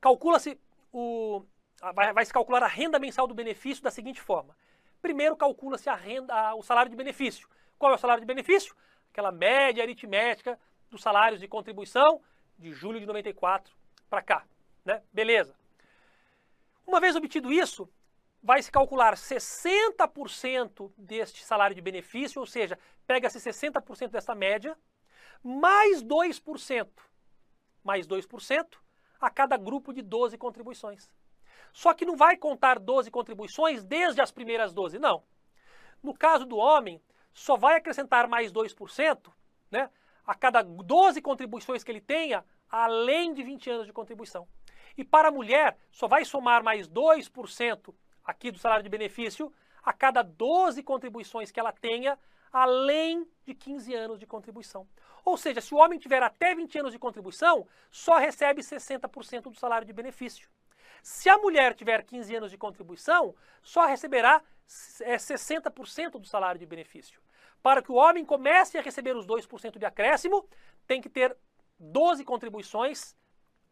[0.02, 0.60] Calcula-se
[0.92, 1.46] o
[1.96, 4.58] vai, vai, se calcular a renda mensal do benefício da seguinte forma.
[5.02, 7.48] Primeiro calcula-se a renda, o salário de benefício.
[7.80, 8.76] Qual é o salário de benefício?
[9.10, 10.60] Aquela média aritmética
[10.90, 12.22] dos salários de contribuição
[12.62, 13.76] de julho de 94
[14.10, 14.46] para cá,
[14.86, 15.02] né?
[15.12, 15.56] Beleza.
[16.86, 17.90] Uma vez obtido isso,
[18.42, 24.78] vai se calcular 60% deste salário de benefício, ou seja, pega-se 60% dessa média,
[25.44, 26.88] mais 2%,
[27.84, 28.78] mais 2%
[29.20, 31.12] a cada grupo de 12 contribuições.
[31.74, 35.24] Só que não vai contar 12 contribuições desde as primeiras 12, não.
[36.04, 37.02] No caso do homem,
[37.34, 39.32] só vai acrescentar mais 2%,
[39.70, 39.90] né,
[40.32, 44.48] a cada 12 contribuições que ele tenha, além de 20 anos de contribuição.
[44.98, 49.92] E para a mulher, só vai somar mais 2% aqui do salário de benefício a
[49.92, 52.18] cada 12 contribuições que ela tenha,
[52.50, 54.88] além de 15 anos de contribuição.
[55.26, 59.56] Ou seja, se o homem tiver até 20 anos de contribuição, só recebe 60% do
[59.56, 60.48] salário de benefício.
[61.04, 64.42] Se a mulher tiver 15 anos de contribuição, só receberá
[65.02, 67.20] é, 60% do salário de benefício.
[67.62, 70.48] Para que o homem comece a receber os 2% de acréscimo,
[70.88, 71.36] tem que ter
[71.80, 73.16] 12 contribuições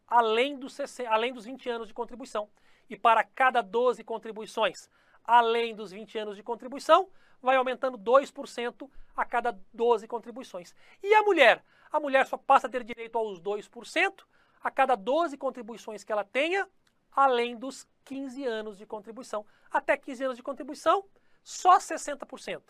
[0.06, 0.76] além dos,
[1.08, 2.48] além dos 20 anos de contribuição
[2.88, 4.90] e para cada 12 contribuições,
[5.24, 7.08] além dos 20 anos de contribuição,
[7.40, 10.74] vai aumentando 2% a cada 12 contribuições.
[11.02, 11.64] E a mulher?
[11.92, 14.24] A mulher só passa a ter direito aos 2%
[14.62, 16.68] a cada 12 contribuições que ela tenha,
[17.12, 19.46] além dos 15 anos de contribuição.
[19.70, 21.04] Até 15 anos de contribuição,
[21.42, 22.62] só 60%.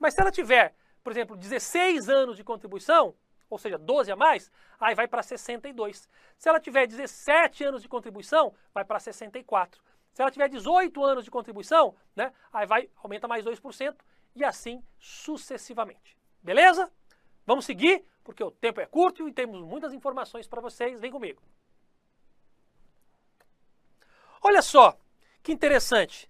[0.00, 3.14] Mas se ela tiver, por exemplo, 16 anos de contribuição,
[3.50, 6.08] ou seja, 12 a mais, aí vai para 62.
[6.38, 9.82] Se ela tiver 17 anos de contribuição, vai para 64.
[10.12, 13.96] Se ela tiver 18 anos de contribuição, né, aí vai aumenta mais 2%
[14.34, 16.16] e assim sucessivamente.
[16.42, 16.90] Beleza?
[17.44, 21.00] Vamos seguir, porque o tempo é curto e temos muitas informações para vocês.
[21.00, 21.42] Vem comigo.
[24.42, 24.96] Olha só,
[25.42, 26.29] que interessante.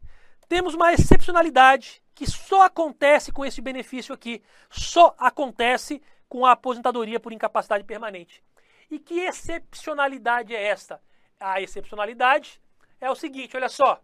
[0.50, 4.42] Temos uma excepcionalidade que só acontece com esse benefício aqui.
[4.68, 8.44] Só acontece com a aposentadoria por incapacidade permanente.
[8.90, 11.00] E que excepcionalidade é esta?
[11.40, 12.60] a excepcionalidade
[13.00, 14.02] é o seguinte, olha só.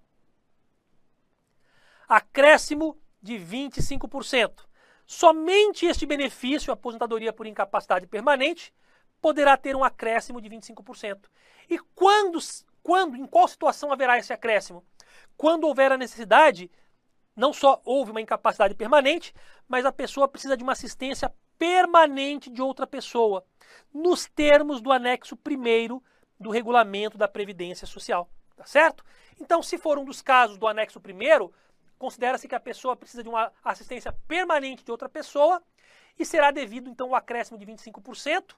[2.09, 4.65] Acréscimo de 25%.
[5.07, 8.73] Somente este benefício, aposentadoria por incapacidade permanente,
[9.21, 11.29] poderá ter um acréscimo de 25%.
[11.69, 12.39] E quando,
[12.83, 14.83] quando, em qual situação haverá esse acréscimo?
[15.37, 16.71] Quando houver a necessidade,
[17.35, 19.35] não só houve uma incapacidade permanente,
[19.69, 23.45] mas a pessoa precisa de uma assistência permanente de outra pessoa,
[23.93, 26.01] nos termos do anexo 1
[26.39, 28.31] do regulamento da Previdência Social.
[28.57, 29.05] Tá certo?
[29.39, 31.51] Então, se for um dos casos do anexo 1,
[31.99, 35.63] considera-se que a pessoa precisa de uma assistência permanente de outra pessoa
[36.19, 38.55] e será devido, então, o acréscimo de 25%,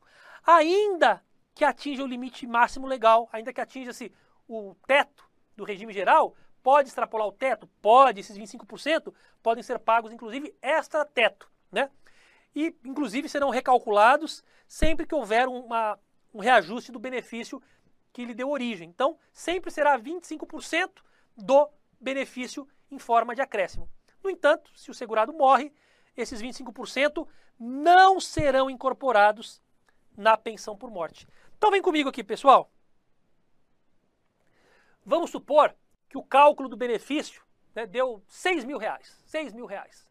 [0.46, 4.12] ainda que atinja o limite máximo legal, ainda que atinja-se
[4.46, 6.36] o teto do regime geral,
[6.68, 7.66] pode extrapolar o teto?
[7.80, 11.90] Pode, esses 25% podem ser pagos, inclusive, extra-teto, né?
[12.54, 15.98] E, inclusive, serão recalculados sempre que houver uma,
[16.34, 17.62] um reajuste do benefício
[18.12, 18.86] que lhe deu origem.
[18.86, 20.90] Então, sempre será 25%
[21.34, 23.88] do benefício em forma de acréscimo.
[24.22, 25.72] No entanto, se o segurado morre,
[26.14, 27.26] esses 25%
[27.58, 29.62] não serão incorporados
[30.14, 31.26] na pensão por morte.
[31.56, 32.70] Então vem comigo aqui, pessoal.
[35.02, 35.74] Vamos supor
[36.08, 37.42] que o cálculo do benefício
[37.74, 39.20] né, deu 6 mil reais.
[39.26, 40.08] 6 mil reais.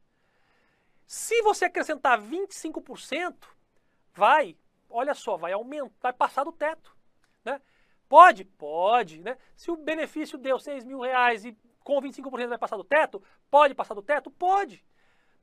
[1.05, 3.35] Se você acrescentar 25%,
[4.13, 4.57] vai,
[4.89, 6.95] olha só, vai aumentar, vai passar do teto.
[7.43, 7.61] Né?
[8.09, 8.43] Pode?
[8.43, 9.21] Pode.
[9.21, 9.37] Né?
[9.55, 13.23] Se o benefício deu 6 mil reais e com 25% vai passar do teto?
[13.49, 14.29] Pode passar do teto?
[14.29, 14.83] Pode.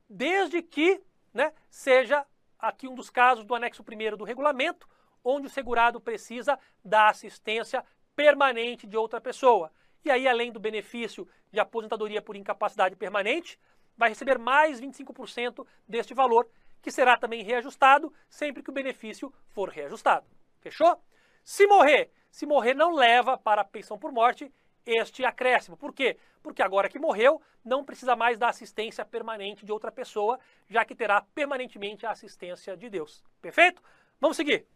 [0.07, 1.01] Desde que
[1.33, 2.25] né, seja
[2.59, 4.87] aqui um dos casos do anexo 1 do regulamento,
[5.23, 7.83] onde o segurado precisa da assistência
[8.15, 9.71] permanente de outra pessoa.
[10.05, 13.59] E aí, além do benefício de aposentadoria por incapacidade permanente,
[13.97, 16.47] vai receber mais 25% deste valor,
[16.79, 20.27] que será também reajustado sempre que o benefício for reajustado.
[20.61, 21.01] Fechou?
[21.43, 24.53] Se morrer, se morrer não leva para a pensão por morte
[24.85, 25.75] este acréscimo.
[25.75, 26.17] Por quê?
[26.43, 30.39] Porque agora que morreu, não precisa mais da assistência permanente de outra pessoa,
[30.69, 33.23] já que terá permanentemente a assistência de Deus.
[33.41, 33.81] Perfeito?
[34.21, 34.67] Vamos seguir.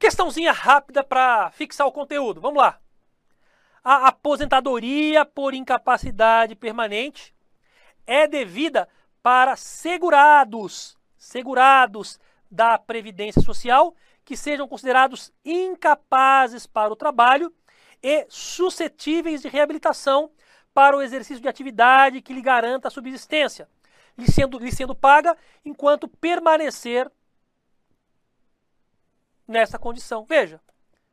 [0.00, 2.40] Questãozinha rápida para fixar o conteúdo.
[2.40, 2.80] Vamos lá.
[3.84, 7.34] A aposentadoria por incapacidade permanente
[8.06, 8.88] é devida
[9.22, 12.18] para segurados, segurados
[12.50, 17.52] da Previdência Social que sejam considerados incapazes para o trabalho
[18.02, 20.30] e suscetíveis de reabilitação
[20.72, 23.68] para o exercício de atividade que lhe garanta a subsistência,
[24.16, 27.10] lhe sendo, lhe sendo paga enquanto permanecer
[29.50, 30.24] nessa condição.
[30.24, 30.60] Veja,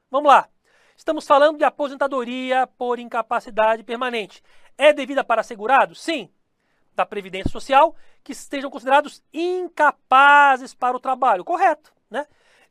[0.10, 0.47] vamos lá.
[0.95, 4.43] Estamos falando de aposentadoria por incapacidade permanente.
[4.78, 6.02] É devida para segurados?
[6.02, 6.32] Sim.
[6.93, 11.43] Da Previdência Social, que estejam considerados incapazes para o trabalho.
[11.43, 12.26] Correto, né?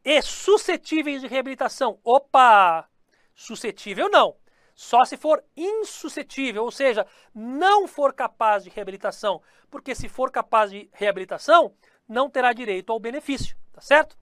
[0.05, 1.99] E suscetíveis de reabilitação.
[2.03, 2.89] Opa!
[3.35, 4.37] Suscetível não.
[4.75, 9.43] Só se for insuscetível, ou seja, não for capaz de reabilitação.
[9.71, 11.75] Porque se for capaz de reabilitação,
[12.09, 14.17] não terá direito ao benefício, tá certo?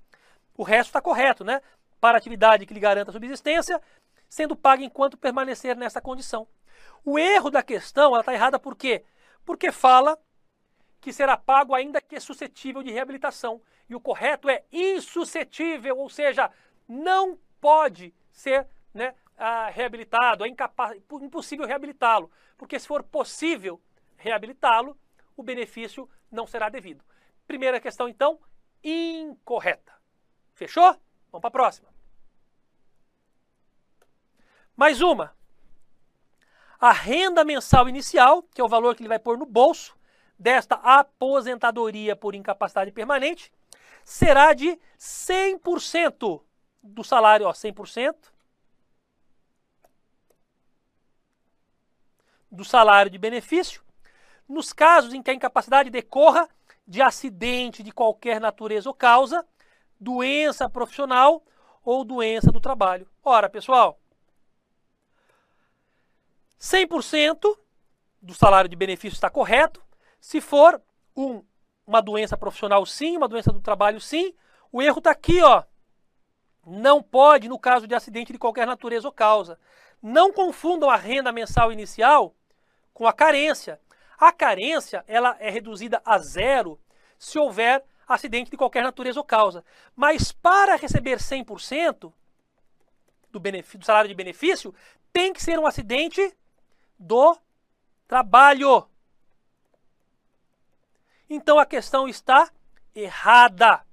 [0.56, 1.60] O resto está correto, né?
[2.00, 3.80] Para atividade que lhe garanta a subsistência,
[4.28, 6.46] sendo paga enquanto permanecer nessa condição.
[7.04, 9.04] O erro da questão, ela está errada por quê?
[9.44, 10.18] Porque fala
[11.00, 13.60] que será pago ainda que é suscetível de reabilitação.
[13.88, 16.50] E o correto é insuscetível, ou seja,
[16.88, 19.14] não pode ser né,
[19.72, 22.30] reabilitado, é incapaz, impossível reabilitá-lo.
[22.56, 23.80] Porque se for possível
[24.16, 24.96] reabilitá-lo,
[25.36, 27.04] o benefício não será devido.
[27.46, 28.40] Primeira questão, então,
[28.82, 29.93] incorreta.
[30.54, 30.96] Fechou?
[31.30, 31.88] Vamos para a próxima.
[34.76, 35.36] Mais uma.
[36.80, 39.96] A renda mensal inicial, que é o valor que ele vai pôr no bolso
[40.38, 43.52] desta aposentadoria por incapacidade permanente,
[44.04, 46.42] será de 100%
[46.82, 48.14] do salário, ó, 100%
[52.50, 53.82] do salário de benefício,
[54.48, 56.48] nos casos em que a incapacidade decorra
[56.86, 59.46] de acidente de qualquer natureza ou causa,
[59.98, 61.42] doença profissional
[61.84, 63.08] ou doença do trabalho.
[63.22, 64.00] Ora, pessoal,
[66.60, 67.58] 100%
[68.22, 69.82] do salário de benefício está correto.
[70.20, 70.80] Se for
[71.14, 71.44] um,
[71.86, 74.34] uma doença profissional, sim, uma doença do trabalho, sim.
[74.72, 75.62] O erro está aqui, ó.
[76.66, 79.58] Não pode, no caso de acidente de qualquer natureza ou causa.
[80.02, 82.34] Não confundam a renda mensal inicial
[82.94, 83.78] com a carência.
[84.18, 86.80] A carência ela é reduzida a zero
[87.18, 89.64] se houver acidente de qualquer natureza ou causa.
[89.94, 92.12] Mas para receber 100%
[93.30, 94.74] do, do salário de benefício,
[95.12, 96.34] tem que ser um acidente
[96.98, 97.36] do
[98.06, 98.86] trabalho.
[101.28, 102.50] Então a questão está
[102.94, 103.84] errada.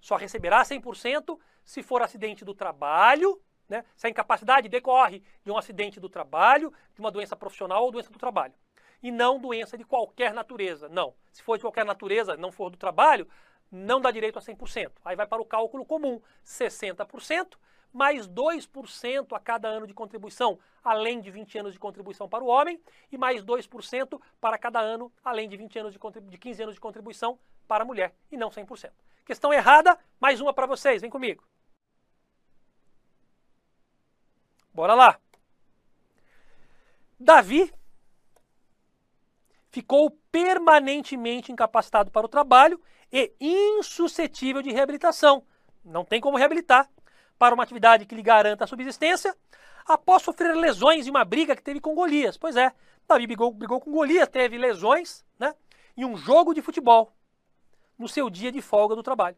[0.00, 3.84] Só receberá 100% se for acidente do trabalho, né?
[3.96, 8.10] se a incapacidade decorre de um acidente do trabalho, de uma doença profissional ou doença
[8.10, 8.54] do trabalho.
[9.02, 10.88] E não doença de qualquer natureza.
[10.88, 11.14] Não.
[11.32, 13.28] Se for de qualquer natureza, não for do trabalho,
[13.70, 14.92] não dá direito a 100%.
[15.04, 17.56] Aí vai para o cálculo comum: 60%
[17.94, 22.48] mais 2% a cada ano de contribuição, além de 20 anos de contribuição para o
[22.48, 26.74] homem, e mais 2% para cada ano, além de 20 anos de, de 15 anos
[26.74, 27.38] de contribuição
[27.68, 28.90] para a mulher, e não 100%.
[29.24, 31.44] Questão errada, mais uma para vocês, vem comigo.
[34.74, 35.20] Bora lá.
[37.18, 37.72] Davi
[39.74, 45.42] ficou permanentemente incapacitado para o trabalho e insuscetível de reabilitação.
[45.84, 46.88] Não tem como reabilitar
[47.36, 49.36] para uma atividade que lhe garanta a subsistência,
[49.84, 52.36] após sofrer lesões em uma briga que teve com Golias.
[52.36, 52.72] Pois é,
[53.08, 55.52] Davi brigou, brigou com Golias, teve lesões né,
[55.96, 57.12] em um jogo de futebol
[57.98, 59.36] no seu dia de folga do trabalho.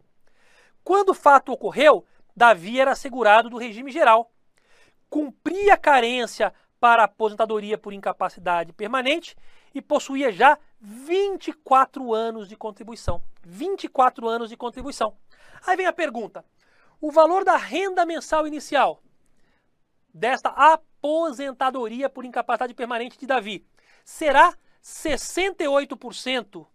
[0.84, 2.05] Quando o fato ocorreu,
[2.37, 4.30] Davi era assegurado do regime geral,
[5.09, 9.34] cumpria a carência para a aposentadoria por incapacidade permanente
[9.77, 13.22] e possuía já 24 anos de contribuição.
[13.45, 15.14] 24 anos de contribuição.
[15.66, 16.43] Aí vem a pergunta:
[16.99, 19.03] o valor da renda mensal inicial
[20.14, 23.66] desta aposentadoria por incapacidade permanente de Davi
[24.03, 26.66] será 68%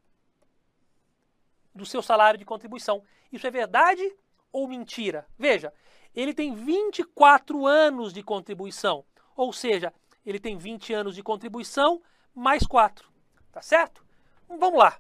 [1.74, 3.04] do seu salário de contribuição.
[3.32, 4.16] Isso é verdade
[4.52, 5.26] ou mentira?
[5.40, 5.74] Veja,
[6.14, 9.04] ele tem 24 anos de contribuição,
[9.36, 9.92] ou seja,
[10.24, 12.00] ele tem 20 anos de contribuição
[12.34, 13.10] mais 4.
[13.52, 14.06] Tá certo?
[14.48, 15.00] Vamos lá.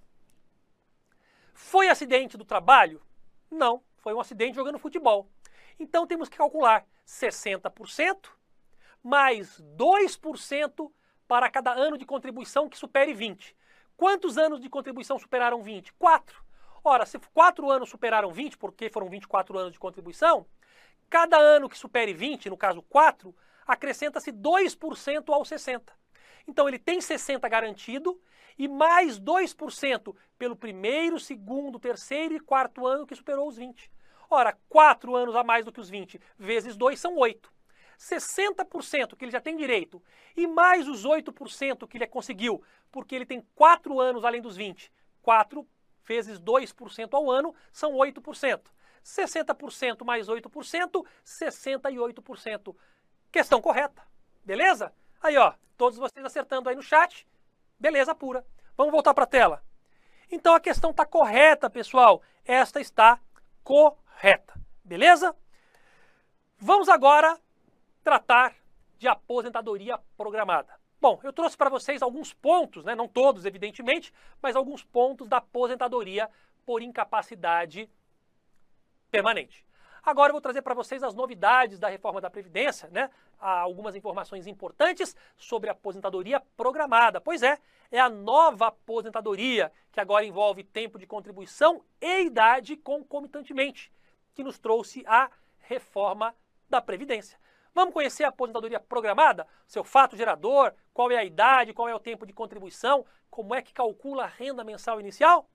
[1.53, 3.01] Foi acidente do trabalho?
[3.49, 3.81] Não.
[3.97, 5.29] Foi um acidente jogando futebol.
[5.79, 8.29] Então temos que calcular 60%
[9.03, 10.91] mais 2%
[11.27, 13.55] para cada ano de contribuição que supere 20.
[13.95, 15.93] Quantos anos de contribuição superaram 20?
[15.93, 16.43] 4.
[16.83, 20.45] Ora, se 4 anos superaram 20, porque foram 24 anos de contribuição,
[21.09, 23.35] cada ano que supere 20, no caso 4,
[23.67, 25.93] acrescenta-se 2% aos 60.
[26.47, 28.19] Então ele tem 60 garantido
[28.57, 33.91] e mais 2% pelo primeiro, segundo, terceiro e quarto ano que superou os 20.
[34.29, 37.51] Ora, 4 anos a mais do que os 20 vezes 2 são 8.
[37.99, 40.01] 60% que ele já tem direito
[40.35, 44.91] e mais os 8% que ele conseguiu, porque ele tem 4 anos além dos 20.
[45.21, 45.67] 4
[46.03, 48.61] vezes 2% ao ano são 8%.
[49.03, 52.75] 60% mais 8%, 68%.
[53.31, 54.03] Questão correta.
[54.43, 54.93] Beleza?
[55.21, 57.27] Aí, ó, todos vocês acertando aí no chat.
[57.79, 58.45] Beleza pura.
[58.75, 59.63] Vamos voltar para a tela.
[60.31, 62.21] Então a questão está correta, pessoal.
[62.45, 63.19] Esta está
[63.63, 64.53] correta.
[64.83, 65.35] Beleza?
[66.57, 67.39] Vamos agora
[68.03, 68.55] tratar
[68.97, 70.79] de aposentadoria programada.
[70.99, 75.37] Bom, eu trouxe para vocês alguns pontos, né, não todos, evidentemente, mas alguns pontos da
[75.37, 76.29] aposentadoria
[76.63, 77.89] por incapacidade
[79.09, 79.65] permanente.
[80.03, 83.09] Agora eu vou trazer para vocês as novidades da reforma da Previdência, né?
[83.39, 87.21] Há algumas informações importantes sobre a aposentadoria programada.
[87.21, 87.59] Pois é,
[87.91, 93.91] é a nova aposentadoria que agora envolve tempo de contribuição e idade concomitantemente,
[94.33, 95.29] que nos trouxe a
[95.59, 96.35] reforma
[96.67, 97.39] da Previdência.
[97.73, 99.47] Vamos conhecer a aposentadoria programada?
[99.67, 103.61] Seu fato gerador, qual é a idade, qual é o tempo de contribuição, como é
[103.61, 105.47] que calcula a renda mensal inicial?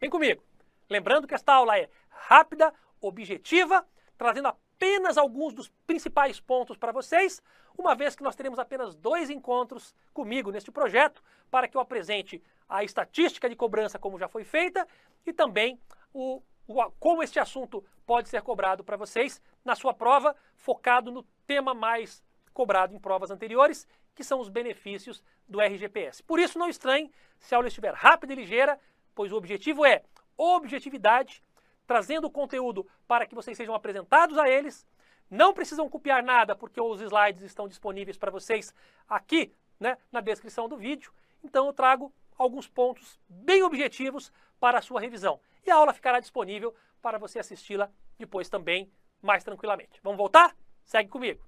[0.00, 0.42] Vem comigo.
[0.88, 3.86] Lembrando que esta aula é rápida, objetiva,
[4.16, 7.42] trazendo apenas alguns dos principais pontos para vocês,
[7.76, 12.42] uma vez que nós teremos apenas dois encontros comigo neste projeto, para que eu apresente
[12.68, 14.86] a estatística de cobrança como já foi feita
[15.26, 15.78] e também
[16.12, 21.22] o, o como este assunto pode ser cobrado para vocês na sua prova, focado no
[21.46, 22.22] tema mais
[22.52, 26.22] cobrado em provas anteriores, que são os benefícios do RGPS.
[26.22, 28.78] Por isso, não estranhe se a aula estiver rápida e ligeira,
[29.14, 30.02] pois o objetivo é
[30.36, 31.42] objetividade
[31.90, 34.86] trazendo o conteúdo para que vocês sejam apresentados a eles.
[35.28, 38.72] Não precisam copiar nada, porque os slides estão disponíveis para vocês
[39.08, 41.12] aqui né, na descrição do vídeo.
[41.42, 45.40] Então eu trago alguns pontos bem objetivos para a sua revisão.
[45.66, 46.72] E a aula ficará disponível
[47.02, 48.88] para você assisti-la depois também
[49.20, 49.98] mais tranquilamente.
[50.00, 50.56] Vamos voltar?
[50.84, 51.44] Segue comigo.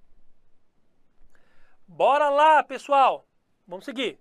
[1.87, 3.25] Bora lá, pessoal!
[3.65, 4.19] Vamos seguir.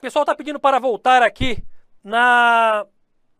[0.00, 1.62] O pessoal está pedindo para voltar aqui
[2.02, 2.86] na,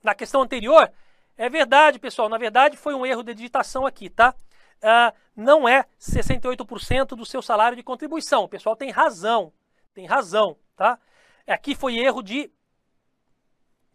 [0.03, 0.93] na questão anterior.
[1.35, 2.29] É verdade, pessoal.
[2.29, 4.35] Na verdade, foi um erro de digitação aqui, tá?
[4.83, 8.45] Uh, não é 68% do seu salário de contribuição.
[8.45, 9.55] O pessoal tem razão.
[9.95, 10.99] Tem razão, tá?
[11.47, 12.53] Aqui foi erro de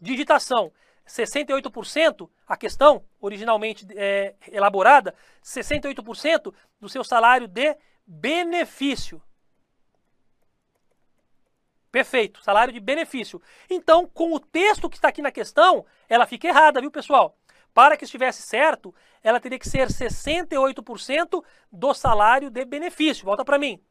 [0.01, 0.71] digitação.
[1.07, 5.13] 68%, a questão originalmente é, elaborada,
[5.43, 6.51] 68%
[6.81, 9.21] do seu salário de benefício.
[11.95, 13.41] Perfeito, salário de benefício.
[13.69, 17.37] Então, com o texto que está aqui na questão, ela fica errada, viu, pessoal?
[17.73, 18.93] Para que estivesse certo,
[19.23, 21.41] ela teria que ser 68%
[21.71, 23.23] do salário de benefício.
[23.23, 23.81] Volta para mim.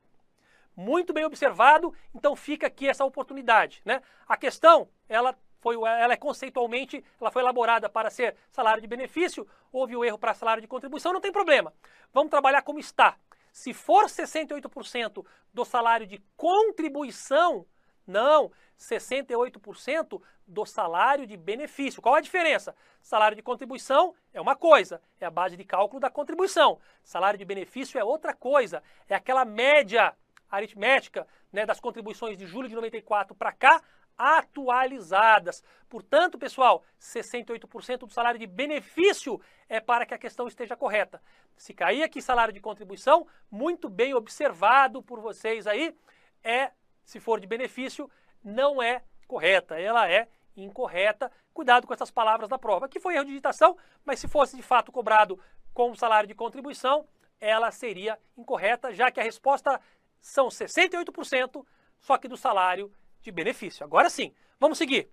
[0.77, 4.03] Muito bem observado, então fica aqui essa oportunidade, né?
[4.29, 9.49] A questão, ela foi, ela é conceitualmente, ela foi elaborada para ser salário de benefício,
[9.73, 11.73] houve o erro para salário de contribuição, não tem problema.
[12.13, 13.17] Vamos trabalhar como está.
[13.51, 15.25] Se for 68%
[15.55, 17.67] do salário de contribuição,
[18.07, 22.03] não, 68% do salário de benefício.
[22.03, 22.75] Qual a diferença?
[23.01, 26.79] Salário de contribuição é uma coisa, é a base de cálculo da contribuição.
[27.03, 30.15] Salário de benefício é outra coisa, é aquela média
[30.51, 33.83] aritmética né, das contribuições de julho de 94 para cá,
[34.17, 35.63] atualizadas.
[35.89, 41.21] Portanto, pessoal, 68% do salário de benefício é para que a questão esteja correta.
[41.57, 45.97] Se cair aqui salário de contribuição, muito bem observado por vocês aí,
[46.43, 46.71] é
[47.05, 48.11] se for de benefício,
[48.43, 51.31] não é correta, ela é incorreta.
[51.53, 52.87] Cuidado com essas palavras da prova.
[52.87, 55.39] Aqui foi erro de digitação, mas se fosse de fato cobrado
[55.73, 57.07] com salário de contribuição,
[57.41, 59.81] ela seria incorreta, já que a resposta
[60.21, 61.65] são 68%,
[61.99, 63.85] só que do salário de benefício.
[63.85, 65.11] Agora sim, vamos seguir.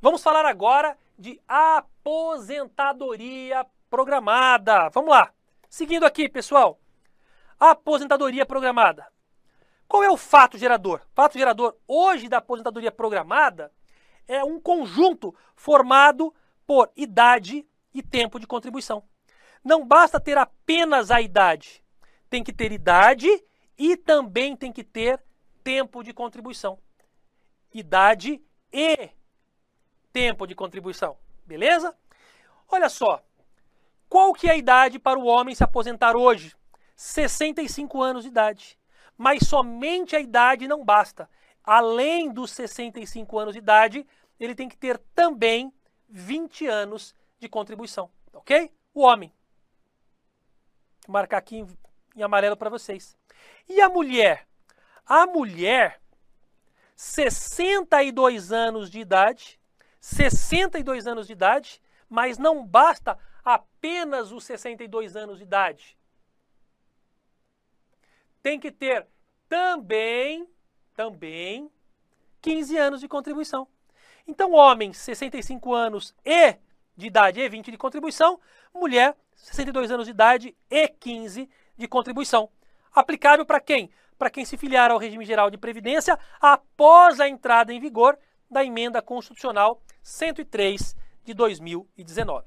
[0.00, 4.88] Vamos falar agora de aposentadoria programada.
[4.88, 5.32] Vamos lá.
[5.68, 6.80] Seguindo aqui, pessoal
[7.60, 9.06] aposentadoria programada.
[9.86, 11.02] Qual é o fato gerador?
[11.12, 13.70] Fato gerador hoje da aposentadoria programada
[14.26, 16.34] é um conjunto formado
[16.66, 19.04] por idade e tempo de contribuição.
[19.62, 21.84] Não basta ter apenas a idade,
[22.30, 23.28] tem que ter idade
[23.76, 25.22] e também tem que ter
[25.62, 26.78] tempo de contribuição.
[27.74, 28.42] Idade
[28.72, 29.10] e
[30.12, 31.94] tempo de contribuição, beleza?
[32.68, 33.22] Olha só,
[34.08, 36.54] qual que é a idade para o homem se aposentar hoje?
[37.00, 38.78] 65 anos de idade.
[39.16, 41.30] Mas somente a idade não basta.
[41.64, 44.06] Além dos 65 anos de idade,
[44.38, 45.72] ele tem que ter também
[46.10, 48.70] 20 anos de contribuição, ok?
[48.92, 49.32] O homem.
[51.06, 51.78] Vou marcar aqui em,
[52.16, 53.16] em amarelo para vocês.
[53.66, 54.46] E a mulher?
[55.06, 56.02] A mulher,
[56.94, 59.58] 62 anos de idade,
[60.02, 61.80] 62 anos de idade,
[62.10, 65.98] mas não basta apenas os 62 anos de idade
[68.42, 69.06] tem que ter
[69.48, 70.46] também,
[70.94, 71.70] também,
[72.40, 73.66] 15 anos de contribuição.
[74.26, 76.56] Então, homem, 65 anos e
[76.96, 78.38] de idade e 20 de contribuição,
[78.74, 82.50] mulher, 62 anos de idade e 15 de contribuição.
[82.94, 83.90] Aplicável para quem?
[84.18, 88.18] Para quem se filiar ao regime geral de previdência após a entrada em vigor
[88.50, 92.46] da emenda constitucional 103 de 2019.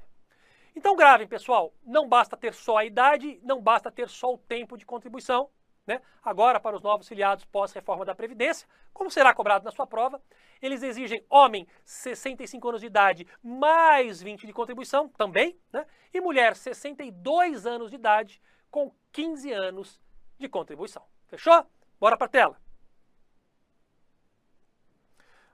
[0.76, 4.76] Então gravem, pessoal, não basta ter só a idade, não basta ter só o tempo
[4.76, 5.48] de contribuição,
[5.86, 6.00] né?
[6.22, 10.22] Agora, para os novos filiados pós-reforma da Previdência, como será cobrado na sua prova,
[10.60, 15.86] eles exigem homem 65 anos de idade mais 20 de contribuição, também, né?
[16.12, 20.00] e mulher 62 anos de idade com 15 anos
[20.38, 21.04] de contribuição.
[21.26, 21.66] Fechou?
[22.00, 22.60] Bora para a tela.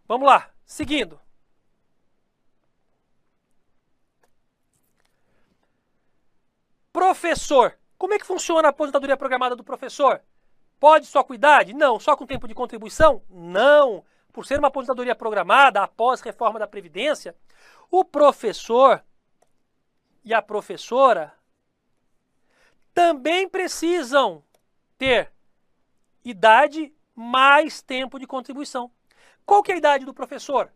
[0.07, 1.20] Vamos lá, seguindo.
[6.93, 10.22] Professor como é que funciona a aposentadoria programada do professor?
[10.80, 11.74] Pode só com idade?
[11.74, 12.01] Não.
[12.01, 13.22] Só com tempo de contribuição?
[13.28, 14.03] Não.
[14.32, 17.36] Por ser uma aposentadoria programada após reforma da Previdência,
[17.90, 19.05] o professor
[20.24, 21.34] e a professora
[22.94, 24.42] também precisam
[24.96, 25.30] ter
[26.24, 28.90] idade mais tempo de contribuição.
[29.44, 30.72] Qual que é a idade do professor?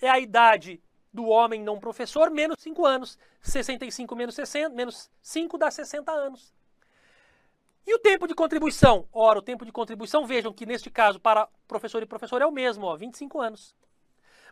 [0.00, 0.80] É a idade
[1.12, 3.18] do homem não professor menos 5 anos.
[3.42, 6.59] 65 menos 60, menos 5 dá 60 anos.
[7.86, 9.08] E o tempo de contribuição?
[9.12, 12.52] Ora, o tempo de contribuição, vejam que neste caso, para professor e professor é o
[12.52, 13.74] mesmo, ó, 25 anos.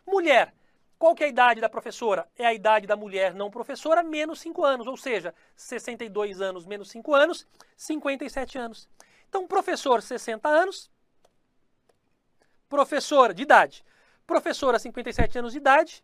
[0.05, 0.53] Mulher,
[0.97, 2.27] qual que é a idade da professora?
[2.35, 6.89] É a idade da mulher não professora menos 5 anos, ou seja, 62 anos menos
[6.89, 8.89] 5 anos, 57 anos.
[9.29, 10.91] Então, professor, 60 anos,
[12.67, 13.85] professora de idade,
[14.27, 16.03] professora, 57 anos de idade,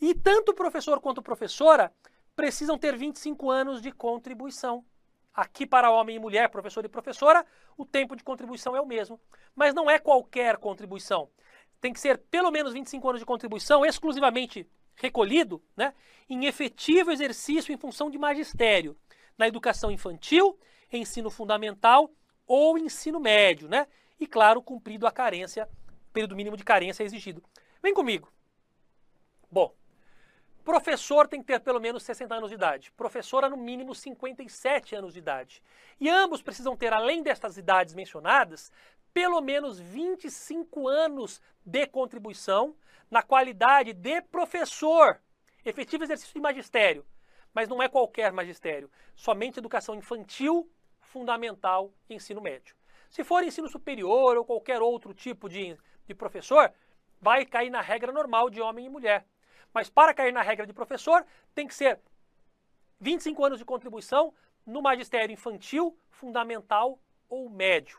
[0.00, 1.92] e tanto professor quanto professora
[2.36, 4.84] precisam ter 25 anos de contribuição.
[5.34, 9.20] Aqui para homem e mulher, professor e professora, o tempo de contribuição é o mesmo.
[9.54, 11.30] Mas não é qualquer contribuição.
[11.80, 15.94] Tem que ser pelo menos 25 anos de contribuição exclusivamente recolhido né,
[16.28, 18.96] em efetivo exercício em função de magistério,
[19.36, 20.58] na educação infantil,
[20.92, 22.10] ensino fundamental
[22.46, 23.86] ou ensino médio, né?
[24.18, 25.68] E claro, cumprido a carência,
[26.12, 27.42] período mínimo de carência exigido.
[27.80, 28.32] Vem comigo.
[29.50, 29.72] Bom,
[30.68, 32.92] Professor tem que ter pelo menos 60 anos de idade.
[32.92, 35.62] Professora, no mínimo, 57 anos de idade.
[35.98, 38.70] E ambos precisam ter, além destas idades mencionadas,
[39.10, 42.76] pelo menos 25 anos de contribuição
[43.10, 45.18] na qualidade de professor.
[45.64, 47.02] Efetivo exercício de magistério.
[47.54, 48.90] Mas não é qualquer magistério.
[49.16, 52.76] Somente educação infantil, fundamental e ensino médio.
[53.08, 56.70] Se for ensino superior ou qualquer outro tipo de, de professor,
[57.18, 59.24] vai cair na regra normal de homem e mulher.
[59.72, 62.00] Mas para cair na regra de professor, tem que ser
[63.00, 64.34] 25 anos de contribuição
[64.66, 66.98] no magistério infantil, fundamental
[67.28, 67.98] ou médio.